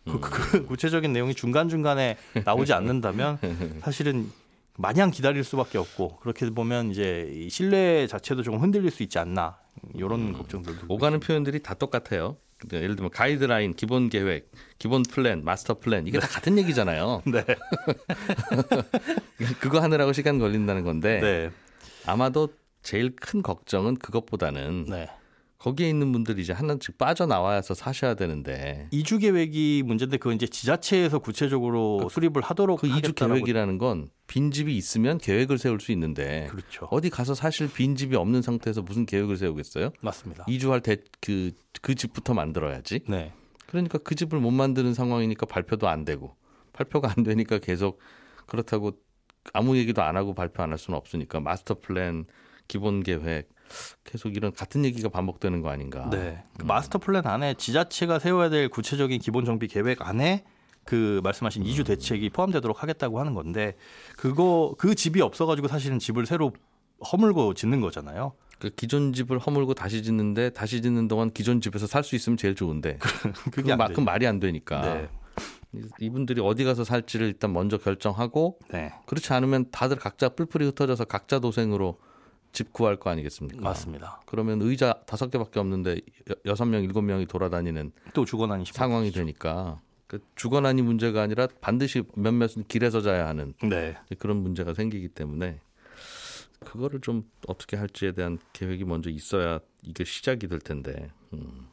그, 0.04 0.20
그, 0.20 0.30
그 0.30 0.66
구체적인 0.66 1.12
내용이 1.12 1.35
중간 1.35 1.68
중간에 1.68 2.16
나오지 2.44 2.73
않는다면 2.73 3.38
사실은 3.82 4.30
마냥 4.78 5.11
기다릴 5.11 5.45
수밖에 5.45 5.78
없고 5.78 6.16
그렇게 6.16 6.49
보면 6.50 6.90
이제 6.90 7.30
이 7.35 7.49
신뢰 7.49 8.06
자체도 8.06 8.42
조금 8.42 8.61
흔들릴 8.61 8.90
수 8.90 9.02
있지 9.02 9.18
않나 9.18 9.59
이런 9.95 10.33
걱정들도 10.33 10.87
오가는 10.88 11.18
표현들이 11.21 11.62
다 11.62 11.75
똑같아요. 11.75 12.37
예를 12.73 12.97
들면 12.97 13.11
가이드라인, 13.11 13.75
기본 13.75 14.09
계획, 14.09 14.50
기본 14.78 15.02
플랜, 15.02 15.45
마스터 15.45 15.78
플랜 15.78 16.06
이게 16.06 16.18
다 16.18 16.26
같은 16.26 16.56
얘기잖아요. 16.59 17.23
네. 17.26 17.45
그거 19.61 19.80
하느라고 19.80 20.12
시간 20.12 20.38
걸린다는 20.38 20.83
건데 20.83 21.21
네. 21.21 21.50
아마도 22.06 22.49
제일 22.83 23.14
큰 23.14 23.42
걱정은 23.42 23.97
그것보다는 23.97 24.87
네. 24.88 25.09
거기에 25.58 25.88
있는 25.88 26.12
분들이 26.12 26.42
이제 26.42 26.52
하나씩 26.52 26.98
빠져나와서 26.98 27.75
사셔야 27.75 28.14
되는데 28.14 28.88
이주 28.90 29.18
계획이 29.18 29.82
문제인데 29.86 30.18
그건 30.18 30.34
이제 30.36 30.46
지자체에서 30.46 31.18
구체적으로 31.18 32.08
수립을 32.10 32.42
하도록 32.42 32.78
그 32.80 32.86
이주 32.86 33.14
계획이라는 33.14 33.78
건 33.78 34.08
빈집이 34.26 34.76
있으면 34.76 35.18
계획을 35.18 35.58
세울 35.58 35.80
수 35.80 35.92
있는데 35.92 36.48
그렇죠. 36.50 36.88
어디 36.90 37.08
가서 37.10 37.34
사실 37.34 37.72
빈집이 37.72 38.16
없는 38.16 38.42
상태에서 38.42 38.82
무슨 38.82 39.06
계획을 39.06 39.36
세우겠어요? 39.36 39.90
맞습니다. 40.00 40.44
이주할 40.48 40.80
때그그 40.82 41.94
집부터 41.96 42.34
만들어야지. 42.34 43.00
네. 43.08 43.32
그러니까 43.66 43.98
그 43.98 44.14
집을 44.14 44.38
못 44.38 44.50
만드는 44.50 44.94
상황이니까 44.94 45.46
발표도 45.46 45.88
안 45.88 46.04
되고 46.04 46.36
발표가 46.72 47.12
안 47.16 47.25
되니까 47.25 47.58
계속 47.58 47.98
그렇다고 48.46 48.92
아무 49.52 49.76
얘기도 49.76 50.02
안 50.02 50.16
하고 50.16 50.34
발표 50.34 50.62
안 50.62 50.70
할 50.70 50.78
수는 50.78 50.98
없으니까 50.98 51.40
마스터 51.40 51.76
플랜, 51.80 52.26
기본 52.68 53.02
계획 53.02 53.48
계속 54.05 54.37
이런 54.37 54.52
같은 54.52 54.85
얘기가 54.85 55.09
반복되는 55.09 55.62
거 55.62 55.70
아닌가. 55.70 56.09
네. 56.11 56.42
그 56.59 56.64
마스터 56.64 56.98
플랜 56.98 57.26
안에 57.26 57.55
지자체가 57.55 58.18
세워야 58.18 58.48
될 58.50 58.68
구체적인 58.68 59.20
기본 59.20 59.44
정비 59.44 59.68
계획 59.68 60.07
안에 60.07 60.44
그 60.85 61.20
말씀하신 61.24 61.64
이주 61.64 61.85
대책이 61.85 62.31
포함되도록 62.31 62.83
하겠다고 62.83 63.18
하는 63.18 63.35
건데 63.35 63.74
그거 64.16 64.74
그 64.79 64.94
집이 64.94 65.20
없어가지고 65.20 65.68
사실은 65.68 65.98
집을 65.98 66.26
새로 66.26 66.52
허물고 67.12 67.55
짓는 67.55 67.81
거잖아요. 67.81 68.33
그 68.59 68.70
기존 68.70 69.12
집을 69.12 69.38
허물고 69.38 69.74
다시 69.74 70.02
짓는데 70.02 70.50
다시 70.50 70.81
짓는 70.81 71.09
동안 71.09 71.31
기존 71.31 71.61
집에서 71.61 71.87
살 71.87 72.02
수 72.05 72.14
있으면 72.16 72.37
제일 72.37 72.55
좋은데 72.55 72.98
그게 73.44 73.50
그게 73.50 73.72
안 73.72 73.79
만큼 73.79 73.96
되죠. 73.96 74.05
말이 74.05 74.26
안 74.26 74.40
되니까 74.40 74.81
네. 74.81 75.09
이분들이 76.00 76.40
어디 76.40 76.64
가서 76.64 76.85
살지를 76.85 77.26
일단 77.26 77.52
먼저 77.52 77.76
결정하고 77.76 78.59
네. 78.70 78.92
그렇지 79.07 79.33
않으면 79.35 79.66
다들 79.70 79.98
각자 79.98 80.29
뿔뿔이 80.31 80.64
흩어져서 80.66 81.05
각자 81.05 81.38
도생으로 81.38 81.98
집 82.57 82.73
구할 82.73 82.97
거 82.97 83.11
아니겠습니까? 83.11 83.61
맞습니다. 83.61 84.23
그러면 84.25 84.62
의자 84.62 84.95
다섯 85.05 85.31
개밖에 85.31 85.61
없는데 85.61 85.97
여- 86.31 86.35
여섯 86.47 86.64
명 86.64 86.83
일곱 86.83 87.03
명이 87.03 87.27
돌아다니는 87.27 87.92
또 88.14 88.25
주거난이 88.25 88.64
상황이 88.73 89.11
되니까 89.12 89.83
그 90.07 90.21
주거난이 90.37 90.81
문제가 90.81 91.21
아니라 91.21 91.49
반드시 91.61 92.03
몇몇은 92.14 92.64
길에서 92.66 93.03
자야 93.03 93.29
하는 93.29 93.53
네. 93.62 93.95
그런 94.19 94.38
문제가 94.38 94.73
생기기 94.73 95.09
때문에 95.09 95.61
그거를 96.64 97.03
좀 97.03 97.25
어떻게 97.47 97.77
할지에 97.77 98.12
대한 98.12 98.38
계획이 98.55 98.85
먼저 98.87 99.11
있어야 99.11 99.59
이게 99.83 100.05
시작이 100.05 100.49
될 100.49 100.59
텐데. 100.59 101.11
음. 101.35 101.66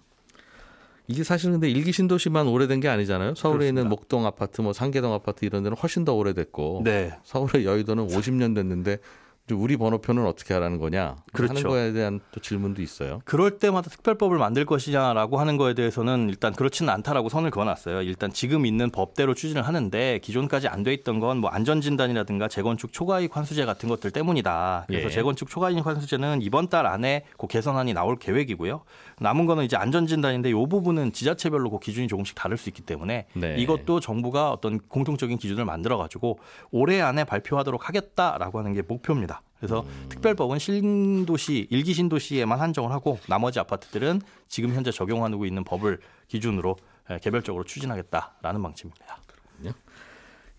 이게 1.07 1.23
사실은 1.23 1.53
근데 1.53 1.69
일기 1.69 1.93
신도시만 1.93 2.47
오래된 2.47 2.81
게 2.81 2.89
아니잖아요. 2.89 3.35
서울에 3.35 3.67
있는 3.69 3.83
그렇습니다. 3.83 3.89
목동 3.89 4.25
아파트, 4.25 4.59
뭐 4.61 4.73
상계동 4.73 5.13
아파트 5.13 5.45
이런 5.45 5.63
데는 5.63 5.77
훨씬 5.77 6.03
더 6.03 6.13
오래됐고 6.13 6.81
네. 6.83 7.17
서울의 7.23 7.65
여의도는 7.65 8.07
50년 8.07 8.53
됐는데 8.55 8.93
이제 8.93 9.01
우리 9.51 9.75
번호표는 9.75 10.25
어떻게 10.25 10.53
하라는 10.53 10.77
거냐 10.77 11.17
그렇죠. 11.33 11.51
하는 11.51 11.63
거에 11.63 11.91
대한 11.91 12.21
또 12.31 12.39
질문도 12.39 12.81
있어요. 12.81 13.21
그럴 13.25 13.59
때마다 13.59 13.89
특별법을 13.89 14.37
만들 14.37 14.65
것이냐라고 14.65 15.37
하는 15.37 15.57
거에 15.57 15.73
대해서는 15.73 16.29
일단 16.29 16.53
그렇지는 16.53 16.93
않다라고 16.93 17.27
선을 17.27 17.51
그어놨어요. 17.51 18.03
일단 18.03 18.31
지금 18.31 18.65
있는 18.65 18.89
법대로 18.89 19.33
추진을 19.33 19.61
하는데 19.63 20.19
기존까지 20.19 20.69
안 20.69 20.83
돼 20.83 20.93
있던 20.93 21.19
건 21.19 21.33
뭐 21.43 21.49
안전진단이라든가 21.49 22.47
재건축 22.47 22.93
초과이익 22.93 23.35
환수제 23.35 23.65
같은 23.65 23.89
것들 23.89 24.11
때문이다. 24.11 24.85
그래서 24.87 25.07
예. 25.07 25.09
재건축 25.09 25.49
초과이익 25.49 25.85
환수제는 25.85 26.41
이번 26.41 26.69
달 26.69 26.85
안에 26.85 27.25
그 27.37 27.47
개선안이 27.47 27.93
나올 27.93 28.17
계획이고요. 28.17 28.83
남은 29.19 29.45
거는 29.45 29.65
이제 29.65 29.75
안전진단인데 29.75 30.49
이 30.49 30.53
부분은 30.53 31.11
지자체별로 31.11 31.69
그 31.69 31.79
기준이 31.79 32.07
조금씩 32.07 32.35
다를 32.35 32.57
수 32.57 32.69
있기 32.69 32.81
때문에 32.83 33.25
네. 33.33 33.55
이것도 33.57 33.99
정부가 33.99 34.51
어떤 34.51 34.79
공통적인 34.87 35.37
기준을 35.37 35.65
만들어 35.65 35.97
가지고 35.97 36.39
올해 36.71 37.01
안에 37.01 37.23
발표하도록 37.23 37.87
하겠다라고 37.89 38.59
하는 38.59 38.73
게 38.73 38.81
목표입니다. 38.81 39.32
그래서 39.57 39.85
특별법은 40.09 40.59
신도시 40.59 41.67
일기 41.69 41.93
신도시에만 41.93 42.59
한정을 42.59 42.91
하고 42.91 43.17
나머지 43.29 43.59
아파트들은 43.59 44.21
지금 44.49 44.73
현재 44.73 44.91
적용하고 44.91 45.45
있는 45.45 45.63
법을 45.63 45.99
기준으로 46.27 46.75
예, 47.11 47.19
개별적으로 47.19 47.63
추진하겠다라는 47.63 48.61
방침입니다. 48.61 49.19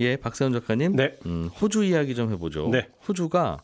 예, 0.01 0.17
박세훈 0.17 0.53
작가님. 0.53 0.97
네. 0.97 1.17
음, 1.27 1.49
호주 1.61 1.85
이야기 1.85 2.15
좀 2.15 2.33
해보죠. 2.33 2.69
네. 2.69 2.89
호주가 3.07 3.59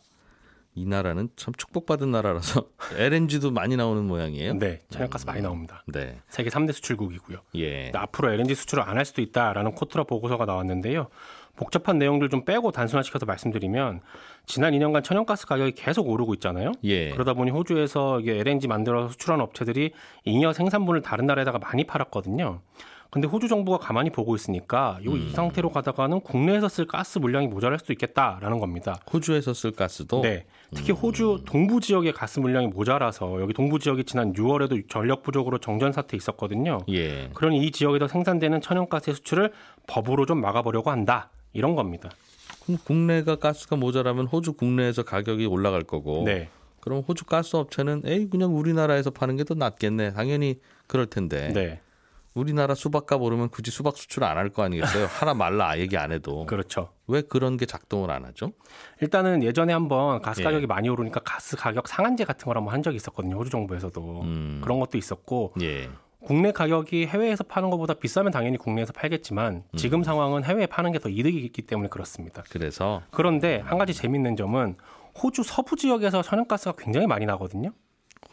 이 0.73 0.85
나라는 0.85 1.29
참 1.35 1.53
축복받은 1.53 2.11
나라라서 2.11 2.65
LNG도 2.97 3.51
많이 3.51 3.75
나오는 3.75 4.03
모양이에요. 4.05 4.53
네, 4.53 4.79
천연가스 4.89 5.25
많이 5.25 5.41
나옵니다. 5.41 5.83
네. 5.87 6.17
세계 6.29 6.49
3대 6.49 6.71
수출국이고요. 6.73 7.39
예. 7.57 7.91
앞으로 7.93 8.31
LNG 8.31 8.55
수출을 8.55 8.83
안 8.83 8.97
할 8.97 9.05
수도 9.05 9.21
있다라는 9.21 9.73
코트라 9.73 10.03
보고서가 10.03 10.45
나왔는데요. 10.45 11.07
복잡한 11.57 11.97
내용들 11.97 12.29
좀 12.29 12.45
빼고 12.45 12.71
단순화시켜서 12.71 13.25
말씀드리면 13.25 14.01
지난 14.45 14.73
2년간 14.73 15.03
천연가스 15.03 15.45
가격이 15.47 15.73
계속 15.73 16.07
오르고 16.07 16.33
있잖아요. 16.35 16.71
예. 16.85 17.09
그러다 17.09 17.33
보니 17.33 17.51
호주에서 17.51 18.21
이게 18.21 18.39
LNG 18.39 18.67
만들어서 18.67 19.09
수출하는 19.09 19.43
업체들이 19.43 19.91
잉여 20.25 20.53
생산분을 20.53 21.01
다른 21.01 21.25
나라에다가 21.25 21.59
많이 21.59 21.83
팔았거든요. 21.83 22.61
근데 23.11 23.27
호주 23.27 23.49
정부가 23.49 23.77
가만히 23.77 24.09
보고 24.09 24.35
있으니까 24.35 24.97
요이 25.05 25.31
상태로 25.31 25.69
가다가는 25.69 26.21
국내에서 26.21 26.69
쓸 26.69 26.87
가스 26.87 27.19
물량이 27.19 27.47
모자랄 27.47 27.77
수도 27.77 27.91
있겠다라는 27.91 28.59
겁니다. 28.59 29.01
호주에서 29.11 29.53
쓸 29.53 29.71
가스도 29.71 30.21
네. 30.21 30.45
특히 30.73 30.93
호주 30.93 31.43
동부 31.45 31.81
지역의 31.81 32.13
가스 32.13 32.39
물량이 32.39 32.67
모자라서 32.67 33.41
여기 33.41 33.51
동부 33.53 33.79
지역이 33.79 34.05
지난 34.05 34.31
6월에도 34.31 34.89
전력 34.89 35.23
부족으로 35.23 35.57
정전 35.57 35.91
사태 35.91 36.15
있었거든요. 36.15 36.79
예. 36.87 37.29
그러니 37.33 37.59
이 37.65 37.71
지역에서 37.71 38.07
생산되는 38.07 38.61
천연가스의 38.61 39.17
수출을 39.17 39.51
법으로 39.87 40.25
좀 40.25 40.39
막아보려고 40.39 40.89
한다. 40.89 41.31
이런 41.51 41.75
겁니다. 41.75 42.09
그럼 42.63 42.79
국내가 42.85 43.35
가스가 43.35 43.75
모자라면 43.75 44.27
호주 44.27 44.53
국내에서 44.53 45.03
가격이 45.03 45.47
올라갈 45.47 45.83
거고. 45.83 46.23
네. 46.23 46.47
그럼 46.79 47.03
호주 47.05 47.25
가스 47.25 47.57
업체는 47.57 48.03
에이 48.05 48.29
그냥 48.29 48.55
우리나라에서 48.57 49.09
파는 49.11 49.35
게 49.35 49.43
더 49.43 49.53
낫겠네. 49.53 50.13
당연히 50.13 50.59
그럴 50.87 51.07
텐데. 51.07 51.51
네. 51.53 51.81
우리나라 52.33 52.75
수박값 52.75 53.21
오르면 53.21 53.49
굳이 53.49 53.71
수박 53.71 53.97
수출 53.97 54.23
안 54.23 54.37
할 54.37 54.49
거 54.49 54.63
아니겠어요? 54.63 55.05
하라 55.19 55.33
말라 55.33 55.77
얘기 55.77 55.97
안 55.97 56.11
해도 56.11 56.45
그렇죠. 56.45 56.89
왜 57.07 57.21
그런 57.21 57.57
게 57.57 57.65
작동을 57.65 58.09
안 58.11 58.23
하죠? 58.25 58.51
일단은 59.01 59.43
예전에 59.43 59.73
한번 59.73 60.21
가스 60.21 60.39
예. 60.39 60.43
가격이 60.45 60.65
많이 60.67 60.87
오르니까 60.87 61.19
가스 61.25 61.57
가격 61.57 61.87
상한제 61.87 62.23
같은 62.23 62.45
걸 62.45 62.55
한번 62.57 62.73
한 62.73 62.83
적이 62.83 62.95
있었거든요. 62.97 63.35
호주 63.35 63.49
정부에서도 63.49 64.21
음. 64.21 64.61
그런 64.63 64.79
것도 64.79 64.97
있었고 64.97 65.53
예. 65.61 65.89
국내 66.23 66.51
가격이 66.51 67.07
해외에서 67.07 67.43
파는 67.43 67.69
것보다 67.71 67.95
비싸면 67.95 68.31
당연히 68.31 68.57
국내에서 68.57 68.93
팔겠지만 68.93 69.63
음. 69.73 69.77
지금 69.77 70.03
상황은 70.03 70.43
해외에 70.45 70.67
파는 70.67 70.91
게 70.93 70.99
더 70.99 71.09
이득이 71.09 71.37
있기 71.39 71.63
때문에 71.63 71.89
그렇습니다. 71.89 72.43
그래서 72.49 73.01
그런데 73.11 73.57
한 73.65 73.77
가지 73.77 73.93
재밌는 73.93 74.35
점은 74.37 74.75
호주 75.21 75.43
서부 75.43 75.75
지역에서 75.75 76.21
천연가스가 76.21 76.75
굉장히 76.77 77.07
많이 77.07 77.25
나거든요. 77.25 77.71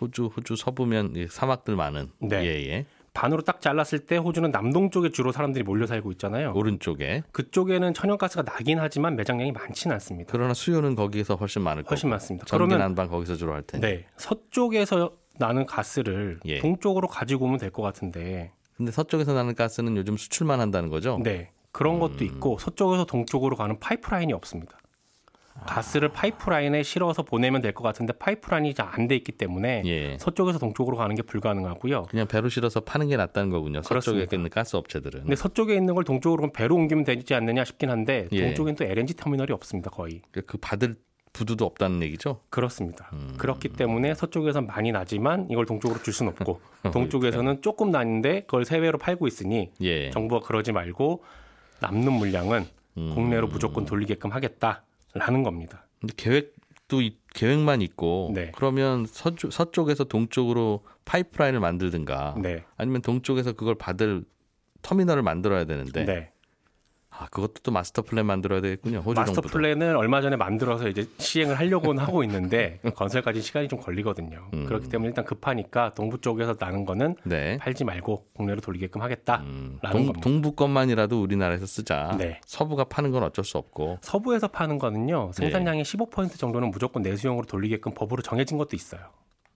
호주 0.00 0.26
호주 0.26 0.54
서부면 0.54 1.16
이 1.16 1.26
사막들 1.28 1.74
많은 1.74 2.12
네. 2.20 2.44
예 2.44 2.68
예 2.70 2.86
반으로 3.14 3.42
딱 3.42 3.60
잘랐을 3.60 4.00
때 4.00 4.16
호주는 4.16 4.50
남동 4.50 4.90
쪽에 4.90 5.10
주로 5.10 5.32
사람들이 5.32 5.64
몰려 5.64 5.86
살고 5.86 6.12
있잖아요. 6.12 6.52
오른쪽에 6.54 7.22
그쪽에는 7.32 7.94
천연가스가 7.94 8.42
나긴 8.42 8.78
하지만 8.78 9.16
매장량이 9.16 9.52
많지는 9.52 9.94
않습니다. 9.94 10.30
그러나 10.32 10.54
수요는 10.54 10.94
거기에서 10.94 11.34
훨씬 11.34 11.62
많을 11.62 11.82
거고 11.82 11.90
훨씬 11.90 12.10
많습니다. 12.10 12.46
그러면 12.50 12.78
난방 12.78 13.08
거기서 13.08 13.34
주로 13.36 13.54
할 13.54 13.62
테니. 13.62 13.80
네 13.82 14.06
서쪽에서 14.16 15.12
나는 15.38 15.66
가스를 15.66 16.40
예. 16.44 16.58
동쪽으로 16.58 17.08
가지고 17.08 17.46
오면 17.46 17.58
될 17.58 17.70
것 17.70 17.82
같은데 17.82 18.52
근데 18.76 18.92
서쪽에서 18.92 19.32
나는 19.34 19.54
가스는 19.54 19.96
요즘 19.96 20.16
수출만 20.16 20.60
한다는 20.60 20.88
거죠? 20.88 21.18
네 21.22 21.50
그런 21.72 21.98
것도 22.00 22.18
음. 22.20 22.22
있고 22.26 22.58
서쪽에서 22.58 23.04
동쪽으로 23.04 23.56
가는 23.56 23.78
파이프라인이 23.78 24.32
없습니다. 24.32 24.78
가스를 25.66 26.08
파이프라인에 26.10 26.82
실어서 26.82 27.22
보내면 27.22 27.60
될 27.60 27.72
것 27.72 27.82
같은데 27.84 28.12
파이프라인이 28.14 28.74
잘 28.74 28.88
안 28.88 29.06
돼 29.08 29.14
있기 29.16 29.32
때문에 29.32 29.82
예. 29.86 30.16
서쪽에서 30.18 30.58
동쪽으로 30.58 30.96
가는 30.96 31.14
게 31.14 31.22
불가능하고요. 31.22 32.04
그냥 32.10 32.26
배로 32.26 32.48
실어서 32.48 32.80
파는 32.80 33.08
게 33.08 33.16
낫다는 33.16 33.50
거군요. 33.50 33.82
서쪽에 33.82 34.00
그렇습니다. 34.00 34.36
있는 34.36 34.50
가스 34.50 34.76
업체들은. 34.76 35.20
근데 35.22 35.36
서쪽에 35.36 35.74
있는 35.74 35.94
걸 35.94 36.04
동쪽으로 36.04 36.50
배로 36.52 36.74
옮기면 36.76 37.04
되지 37.04 37.34
않느냐 37.34 37.64
싶긴 37.64 37.90
한데 37.90 38.28
예. 38.32 38.40
동쪽엔 38.46 38.74
또 38.76 38.84
LNG 38.84 39.14
터미널이 39.14 39.52
없습니다 39.52 39.90
거의 39.90 40.22
그 40.32 40.56
받을 40.58 40.96
부두도 41.34 41.64
없다는 41.66 42.02
얘기죠? 42.02 42.40
그렇습니다. 42.50 43.10
음. 43.12 43.34
그렇기 43.38 43.68
때문에 43.68 44.14
서쪽에선 44.14 44.66
많이 44.66 44.90
나지만 44.90 45.46
이걸 45.50 45.66
동쪽으로 45.66 46.02
줄 46.02 46.12
수는 46.14 46.32
없고 46.32 46.60
동쪽에서는 46.92 47.62
조금 47.62 47.90
나는데 47.90 48.40
그걸 48.42 48.64
세배로 48.64 48.98
팔고 48.98 49.26
있으니 49.28 49.70
예. 49.82 50.10
정부가 50.10 50.44
그러지 50.46 50.72
말고 50.72 51.22
남는 51.80 52.12
물량은 52.12 52.66
음. 52.96 53.10
국내로 53.14 53.46
무조건 53.48 53.84
돌리게끔 53.84 54.32
하겠다 54.32 54.82
라는 55.14 55.42
겁니다. 55.42 55.86
근데 56.00 56.14
계획도 56.16 57.00
이- 57.02 57.18
계획만 57.34 57.82
있고 57.82 58.32
네. 58.34 58.50
그러면 58.54 59.06
서쪽, 59.06 59.52
서쪽에서 59.52 60.04
동쪽으로 60.04 60.84
파이프라인을 61.04 61.60
만들든가 61.60 62.36
네, 62.42 62.64
아니면 62.76 63.02
동쪽에서 63.02 63.52
그걸 63.52 63.74
받을 63.76 64.24
터미널을 64.82 65.22
만들어야 65.22 65.64
되는데 65.64 66.04
네. 66.04 66.32
아 67.20 67.26
그것도 67.30 67.54
또 67.64 67.72
마스터 67.72 68.02
플랜 68.02 68.26
만들어야 68.26 68.60
되겠군요. 68.60 68.98
호주 68.98 69.18
마스터 69.18 69.34
정부도. 69.40 69.52
플랜을 69.52 69.96
얼마 69.96 70.20
전에 70.20 70.36
만들어서 70.36 70.88
이제 70.88 71.08
시행을 71.18 71.58
하려고는 71.58 72.00
하고 72.02 72.22
있는데 72.22 72.78
건설까지 72.94 73.42
시간이 73.42 73.66
좀 73.68 73.80
걸리거든요. 73.80 74.48
음. 74.54 74.64
그렇기 74.66 74.88
때문에 74.88 75.08
일단 75.08 75.24
급하니까 75.24 75.94
동부 75.94 76.20
쪽에서 76.20 76.54
나는 76.58 76.84
거는 76.84 77.16
네. 77.24 77.58
팔지 77.58 77.82
말고 77.84 78.26
국내로 78.34 78.60
돌리게끔 78.60 79.02
하겠다. 79.02 79.40
음, 79.42 79.78
라는 79.82 79.96
동, 79.96 80.06
겁니다. 80.06 80.20
동부 80.20 80.52
것만이라도 80.52 81.20
우리나라에서 81.20 81.66
쓰자. 81.66 82.14
네. 82.18 82.40
서부가 82.46 82.84
파는 82.84 83.10
건 83.10 83.24
어쩔 83.24 83.44
수 83.44 83.58
없고. 83.58 83.98
서부에서 84.02 84.48
파는 84.48 84.78
거는요 84.78 85.32
네. 85.34 85.42
생산량의 85.42 85.84
15% 85.84 86.38
정도는 86.38 86.70
무조건 86.70 87.02
내수용으로 87.02 87.46
돌리게끔 87.46 87.94
법으로 87.94 88.22
정해진 88.22 88.58
것도 88.58 88.76
있어요. 88.76 89.00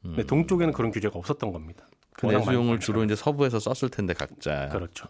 근데 0.03 0.25
동쪽에는 0.25 0.73
그런 0.73 0.91
규제가 0.91 1.19
없었던 1.19 1.53
겁니다. 1.53 1.87
음. 1.88 1.97
그 2.15 2.27
내수용을. 2.27 2.79
주로 2.79 3.05
이제 3.05 3.17
서부에서 3.17 3.59
썼을 3.59 3.91
텐데 3.91 4.12
각자 4.12 4.69
그렇죠. 4.69 5.09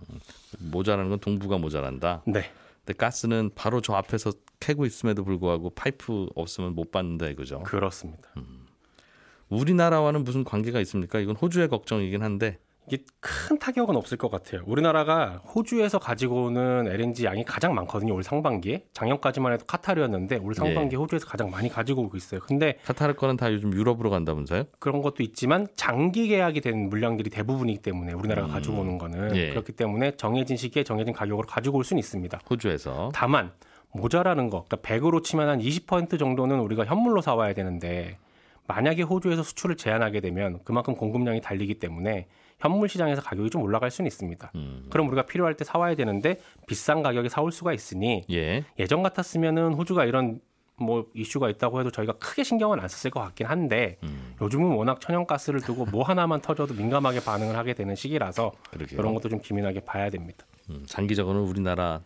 모자라는 0.59 1.11
건 1.11 1.19
동부가 1.19 1.59
모자란다. 1.59 2.23
네, 2.27 2.51
근데 2.85 2.97
가스는 2.97 3.51
바로 3.55 3.81
저 3.81 3.95
앞에서 3.95 4.33
캐고 4.61 4.87
있음에도 4.87 5.25
불구하고 5.25 5.71
파이프 5.71 6.29
없으면 6.35 6.75
못 6.75 6.91
받는다 6.93 7.27
이거죠. 7.27 7.61
그렇습니다. 7.65 8.29
우리나라와는 9.49 10.25
무슨 10.25 10.45
관계가 10.45 10.81
있습니까? 10.81 11.19
이건 11.19 11.37
호주의 11.37 11.69
걱정이긴 11.69 12.23
한데 12.23 12.59
이게 12.89 13.05
큰 13.21 13.59
타격은 13.59 13.95
없을 13.97 14.19
것 14.19 14.31
같아요. 14.31 14.63
우리나라가 14.67 15.41
호주에서 15.55 15.99
가지고 15.99 16.47
오는 16.47 16.89
LNG 16.89 17.25
양이 17.25 17.45
가장 17.45 17.75
많거든요. 17.75 18.15
올 18.15 18.25
상반기에 18.25 18.87
작년까지만 18.93 19.53
해도 19.53 19.65
카타르였는데 19.67 20.39
올 20.39 20.55
상반기에 20.55 20.99
호주에서 20.99 21.27
가장 21.27 21.51
많이 21.51 21.69
가지고 21.69 22.03
오고 22.03 22.17
있어요. 22.17 22.41
근데 22.41 22.79
카타르 22.85 23.15
거는 23.15 23.37
다 23.37 23.53
요즘 23.53 23.73
유럽으로 23.73 24.11
간다면서요? 24.11 24.65
그런 24.81 25.01
것도 25.01 25.23
있지만 25.23 25.69
장기 25.77 26.27
계약이 26.27 26.61
된 26.61 26.89
물량들이 26.89 27.31
대부분이기 27.31 27.83
때문에 27.83 28.15
우리나라가 28.15 28.49
가지고 28.49 28.81
오는 28.81 28.99
거는 28.99 29.37
예. 29.37 29.51
그렇기 29.51 29.73
때문에 29.73 30.17
정해진 30.17 30.57
시기에 30.57 30.83
정해진 30.83 31.15
가격으로 31.15 31.47
가지고 31.47 31.79
올 31.79 31.85
수는 31.85 32.01
있습니다. 32.01 32.41
호주에서 32.51 33.13
다만 33.15 33.53
모자라는 33.93 34.51
거, 34.51 34.65
그러니까 34.69 34.77
100으로 34.89 35.23
치면 35.23 35.49
한 35.49 35.61
20% 35.61 36.19
정도는 36.19 36.59
우리가 36.59 36.85
현물로 36.85 37.21
사와야 37.21 37.53
되는데 37.53 38.19
만약에 38.67 39.03
호주에서 39.03 39.43
수출을 39.43 39.77
제한하게 39.77 40.21
되면 40.21 40.61
그만큼 40.65 40.95
공급량이 40.95 41.41
달리기 41.41 41.75
때문에 41.75 42.27
현물 42.63 42.89
시장에서 42.89 43.21
가격이 43.23 43.51
좀 43.51 43.63
올라갈 43.63 43.91
수는 43.91 44.07
있습니다. 44.07 44.53
음. 44.55 44.87
그럼 44.89 45.09
우리가 45.09 45.27
필요할 45.27 45.57
때 45.57 45.65
사와야 45.65 45.97
되는데 45.97 46.41
비싼 46.69 47.03
가격에 47.03 47.29
사올 47.29 47.51
수가 47.51 47.73
있으니 47.73 48.25
예. 48.31 48.65
예전 48.79 49.03
같았으면은 49.03 49.75
호주가 49.75 50.05
이런 50.05 50.41
뭐 50.77 51.07
이슈가 51.13 51.51
있다고 51.51 51.81
해도 51.81 51.91
저희가 51.91 52.15
크게 52.15 52.45
신경은 52.45 52.79
안 52.79 52.87
썼을 52.89 53.11
것 53.11 53.21
같긴 53.21 53.49
한데 53.49 53.99
음. 54.05 54.35
요즘은 54.41 54.77
워낙 54.77 55.01
천연가스를 55.01 55.61
두고 55.61 55.87
뭐 55.87 56.05
하나만 56.05 56.41
터져도 56.41 56.75
민감하게 56.75 57.21
반응을 57.25 57.57
하게 57.57 57.75
되는 57.75 57.97
시기라서 57.97 58.53
그러게요. 58.71 58.97
그런 58.97 59.15
것도 59.15 59.29
좀 59.29 59.41
기민하게 59.41 59.81
봐야 59.81 60.09
됩니다. 60.09 60.47
음, 60.71 60.85
장기적으로는 60.87 61.47
우리나라 61.49 62.01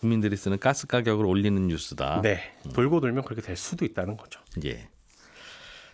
국민들이 0.00 0.36
쓰는 0.36 0.58
가스 0.58 0.86
가격을 0.86 1.24
올리는 1.24 1.66
뉴스다. 1.68 2.20
네, 2.20 2.38
돌고 2.74 3.00
돌면 3.00 3.24
그렇게 3.24 3.40
될 3.40 3.56
수도 3.56 3.86
있다는 3.86 4.18
거죠. 4.18 4.40
예. 4.64 4.88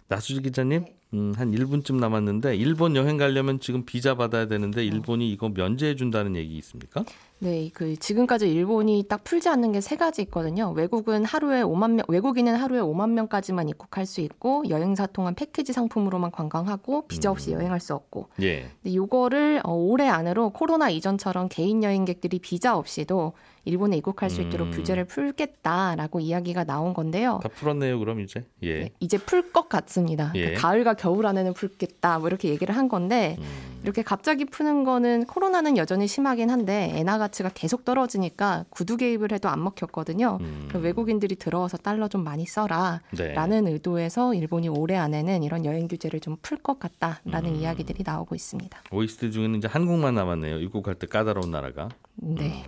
나수지 0.09 0.41
기자님, 0.41 0.87
음, 1.15 1.33
한 1.37 1.53
1분쯤 1.53 1.97
남았는데 1.97 2.57
일본 2.57 2.97
여행 2.97 3.17
가려면 3.19 3.61
지금 3.61 3.85
비자 3.85 4.15
받아야 4.15 4.47
되는데 4.47 4.85
일본이 4.85 5.31
이거 5.31 5.49
면제해 5.51 5.97
준다는 5.97 6.35
얘기 6.37 6.57
있습니까? 6.59 7.05
네, 7.41 7.71
그 7.73 7.97
지금까지 7.97 8.51
일본이 8.51 9.05
딱 9.09 9.23
풀지 9.25 9.49
않는 9.49 9.73
게 9.73 9.81
세 9.81 9.97
가지 9.97 10.23
있거든요. 10.23 10.71
외국은 10.73 11.25
하루에 11.25 11.63
5만 11.63 11.93
명, 11.93 12.05
외국인은 12.09 12.57
하루에 12.57 12.81
5만 12.81 13.11
명까지만 13.11 13.69
입국할 13.69 14.07
수 14.07 14.21
있고 14.23 14.65
여행사 14.69 15.07
통한 15.07 15.35
패키지 15.35 15.73
상품으로만 15.73 16.31
관광하고 16.31 17.07
비자 17.07 17.31
없이 17.31 17.53
여행할 17.53 17.81
수 17.81 17.95
없고. 17.95 18.29
예. 18.43 18.63
근데 18.83 18.91
이거를 18.91 19.61
어, 19.65 19.73
올해 19.75 20.09
안으로 20.09 20.51
코로나 20.51 20.91
이전처럼 20.91 21.49
개인 21.49 21.83
여행객들이 21.83 22.39
비자 22.41 22.77
없이도 22.77 23.35
일본에 23.69 23.97
입국할 23.99 24.31
수 24.31 24.41
있도록 24.41 24.69
음. 24.69 24.73
규제를 24.73 25.05
풀겠다라고 25.05 26.21
이야기가 26.21 26.65
나온 26.65 26.95
건데요. 26.95 27.41
다 27.43 27.49
풀었네요, 27.49 27.99
그럼 27.99 28.21
이제. 28.21 28.45
예. 28.63 28.79
네, 28.81 28.91
이제 29.01 29.19
풀 29.19 29.53
것 29.53 29.69
같습니다. 29.69 30.33
예. 30.35 30.41
그러니까 30.41 30.61
가을과 30.69 30.95
겨울 30.95 31.27
안에는 31.27 31.55
풀겠다. 31.55 32.19
뭐 32.19 32.29
이렇게 32.29 32.49
얘기를 32.49 32.77
한 32.77 32.89
건데 32.89 33.37
음. 33.39 33.79
이렇게 33.83 34.03
갑자기 34.03 34.45
푸는 34.45 34.85
거는 34.85 35.25
코로나는 35.27 35.77
여전히 35.77 36.07
심하긴 36.07 36.51
한데 36.51 36.93
엔화 36.95 37.19
가치가 37.19 37.49
계속 37.55 37.85
떨어지니까 37.85 38.65
구두 38.71 38.97
개입을 38.97 39.33
해도 39.33 39.49
안 39.49 39.63
먹혔거든요. 39.63 40.39
음. 40.41 40.69
외국인들이 40.75 41.37
들어와서 41.37 41.77
달러 41.77 42.09
좀 42.09 42.25
많이 42.25 42.45
써라. 42.47 43.01
네. 43.17 43.33
라는 43.33 43.67
의도에서 43.69 44.35
일본이 44.35 44.69
올해 44.69 44.97
안에는 44.97 45.43
이런 45.43 45.65
여행 45.65 45.87
규제를 45.89 46.21
좀 46.21 46.37
풀 46.43 46.59
것 46.59 46.79
같다라는 46.79 47.51
음. 47.51 47.57
이야기들이 47.57 48.03
나오고 48.07 48.35
있습니다. 48.35 48.79
OECD 48.93 49.33
중에는 49.33 49.57
이제 49.59 49.69
한국만 49.69 50.15
남았네요. 50.15 50.59
입국할 50.61 50.95
때 50.95 51.07
까다로운 51.07 51.51
나라가. 51.51 51.89
네. 52.17 52.65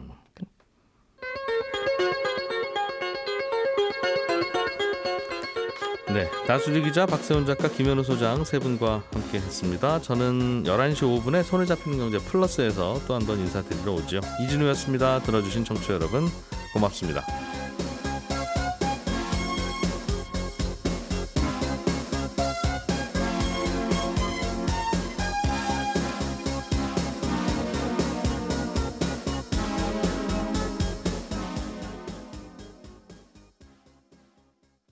네, 6.15 6.29
나수지 6.49 6.83
기자, 6.83 7.07
박세훈 7.07 7.47
작가, 7.47 7.69
김현우 7.69 8.03
소장 8.03 8.45
세 8.45 8.59
분과 8.59 9.05
함께했습니다. 9.13 10.03
저는 10.03 10.65
11시 10.65 11.03
5분에 11.23 11.45
손에 11.45 11.67
잡히는 11.67 11.99
경제 11.99 12.19
플러스에서 12.19 13.01
또 13.07 13.15
한 13.15 13.27
번 13.27 13.39
인사드리러 13.39 13.93
오죠. 13.93 14.21
이진우였습니다. 14.43 15.21
들어주신 15.21 15.65
청취자 15.65 15.95
여러분 15.95 16.27
고맙습니다. 16.73 17.25